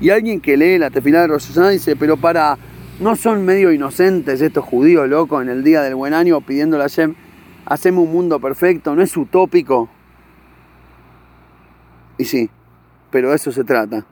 Y 0.00 0.10
alguien 0.10 0.40
que 0.40 0.56
lee 0.56 0.78
la 0.78 0.90
tefilá 0.90 1.22
de 1.22 1.28
Rosh 1.28 1.52
dice, 1.70 1.96
pero 1.96 2.16
para, 2.16 2.58
¿no 3.00 3.14
son 3.16 3.44
medio 3.44 3.72
inocentes 3.72 4.40
estos 4.40 4.64
judíos 4.64 5.08
locos 5.08 5.42
en 5.42 5.48
el 5.48 5.62
día 5.62 5.82
del 5.82 5.94
buen 5.94 6.12
año 6.14 6.40
pidiéndole 6.40 6.84
a 6.84 6.88
Hashem, 6.88 7.14
hacemos 7.72 8.04
un 8.04 8.12
mundo 8.12 8.38
perfecto? 8.38 8.94
¿No 8.94 9.02
es 9.02 9.16
utópico? 9.16 9.88
Y 12.18 12.24
sí, 12.26 12.50
pero 13.10 13.32
eso 13.32 13.50
se 13.50 13.64
trata. 13.64 14.04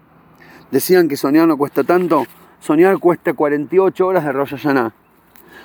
Decían 0.71 1.09
que 1.09 1.17
soñar 1.17 1.47
no 1.47 1.59
cuesta 1.59 1.85
tanto. 1.85 2.25
Soñar 2.59 2.99
cuesta 2.99 3.35
48 3.35 4.07
horas 4.07 4.25
de 4.25 4.33
Rosh 4.33 4.53
Hashanah. 4.53 4.95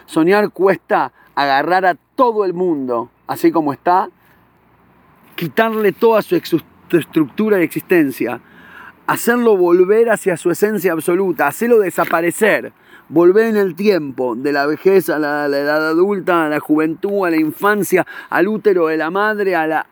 Soñar 0.05 0.49
cuesta 0.49 1.13
agarrar 1.35 1.85
a 1.85 1.95
todo 2.15 2.43
el 2.43 2.53
mundo, 2.53 3.11
así 3.27 3.51
como 3.51 3.71
está, 3.71 4.09
quitarle 5.35 5.93
toda 5.93 6.21
su 6.21 6.35
estructura 6.35 7.59
y 7.59 7.63
existencia, 7.63 8.41
hacerlo 9.07 9.55
volver 9.55 10.09
hacia 10.09 10.35
su 10.35 10.51
esencia 10.51 10.91
absoluta, 10.91 11.47
hacerlo 11.47 11.79
desaparecer, 11.79 12.73
volver 13.09 13.45
en 13.45 13.57
el 13.57 13.75
tiempo, 13.75 14.35
de 14.35 14.51
la 14.51 14.65
vejez 14.65 15.09
a 15.09 15.19
la, 15.19 15.45
edad 15.45 15.87
adulta, 15.87 16.45
a 16.45 16.49
la 16.49 16.59
juventud, 16.59 17.25
a 17.25 17.29
la 17.29 17.37
infancia, 17.37 18.05
al 18.29 18.47
útero 18.47 18.87
de 18.87 18.97
la 18.97 19.09
madre, 19.09 19.55
a 19.55 19.67
la... 19.67 19.87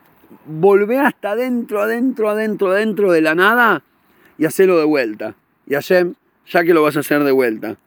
Volver 0.45 0.99
hasta 0.99 1.31
adentro, 1.31 1.81
adentro, 1.81 2.29
adentro, 2.29 2.71
adentro 2.71 3.11
de 3.11 3.21
la 3.21 3.35
nada 3.35 3.83
y 4.37 4.45
hacerlo 4.45 4.79
de 4.79 4.85
vuelta. 4.85 5.35
Y 5.67 5.75
Hashem, 5.75 6.15
ya 6.47 6.63
que 6.63 6.73
lo 6.73 6.81
vas 6.81 6.97
a 6.97 7.01
hacer 7.01 7.23
de 7.23 7.31
vuelta, 7.31 7.77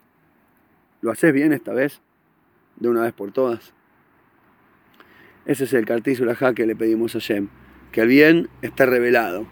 ¿lo 1.00 1.10
haces 1.10 1.32
bien 1.32 1.52
esta 1.52 1.72
vez? 1.72 2.00
De 2.76 2.88
una 2.88 3.02
vez 3.02 3.12
por 3.12 3.32
todas. 3.32 3.72
Ese 5.44 5.64
es 5.64 5.72
el 5.74 5.84
cartizo 5.84 6.24
que 6.54 6.66
le 6.66 6.76
pedimos 6.76 7.14
a 7.14 7.18
Hashem, 7.18 7.48
que 7.92 8.02
el 8.02 8.08
bien 8.08 8.48
esté 8.62 8.86
revelado 8.86 9.46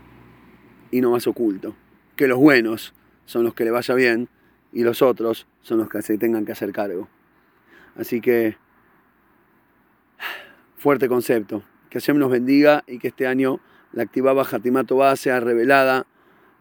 y 0.91 1.01
no 1.01 1.11
más 1.11 1.27
oculto. 1.27 1.75
Que 2.17 2.29
los 2.29 2.39
buenos 2.39 2.95
son 3.27 3.45
los 3.45 3.55
que 3.55 3.65
le 3.65 3.71
vaya 3.71 3.95
bien 3.95 4.29
y 4.75 4.83
los 4.83 5.01
otros 5.01 5.47
son 5.63 5.79
los 5.79 5.89
que 5.89 6.03
se 6.03 6.19
tengan 6.19 6.45
que 6.45 6.53
hacer 6.53 6.73
cargo. 6.73 7.09
Así 7.97 8.21
que, 8.21 8.57
fuerte 10.77 11.09
concepto. 11.09 11.63
Que 11.89 12.01
Hashem 12.01 12.19
nos 12.19 12.31
bendiga 12.31 12.83
y 12.89 12.99
que 12.99 13.09
este 13.09 13.29
año 13.29 13.61
la 13.93 14.03
activaba 14.03 14.43
Hatimato 14.43 14.97
Va 14.97 15.15
sea 15.15 15.39
revelada 15.39 16.07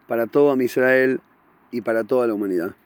para 0.06 0.28
todo 0.28 0.52
Israel 0.62 1.20
y 1.72 1.80
para 1.80 2.04
toda 2.04 2.28
la 2.28 2.34
humanidad. 2.34 2.76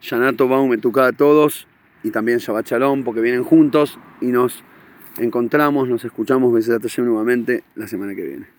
Shanato 0.00 0.48
Baum 0.48 0.72
a 0.72 1.12
todos 1.12 1.68
y 2.02 2.10
también 2.10 2.38
Shabbat 2.38 2.66
Shalom 2.66 3.04
porque 3.04 3.20
vienen 3.20 3.44
juntos 3.44 4.00
y 4.20 4.26
nos 4.26 4.64
encontramos, 5.18 5.88
nos 5.88 6.04
escuchamos 6.04 6.52
Hashem 6.82 7.04
nuevamente 7.04 7.62
la 7.76 7.86
semana 7.86 8.16
que 8.16 8.24
viene. 8.24 8.57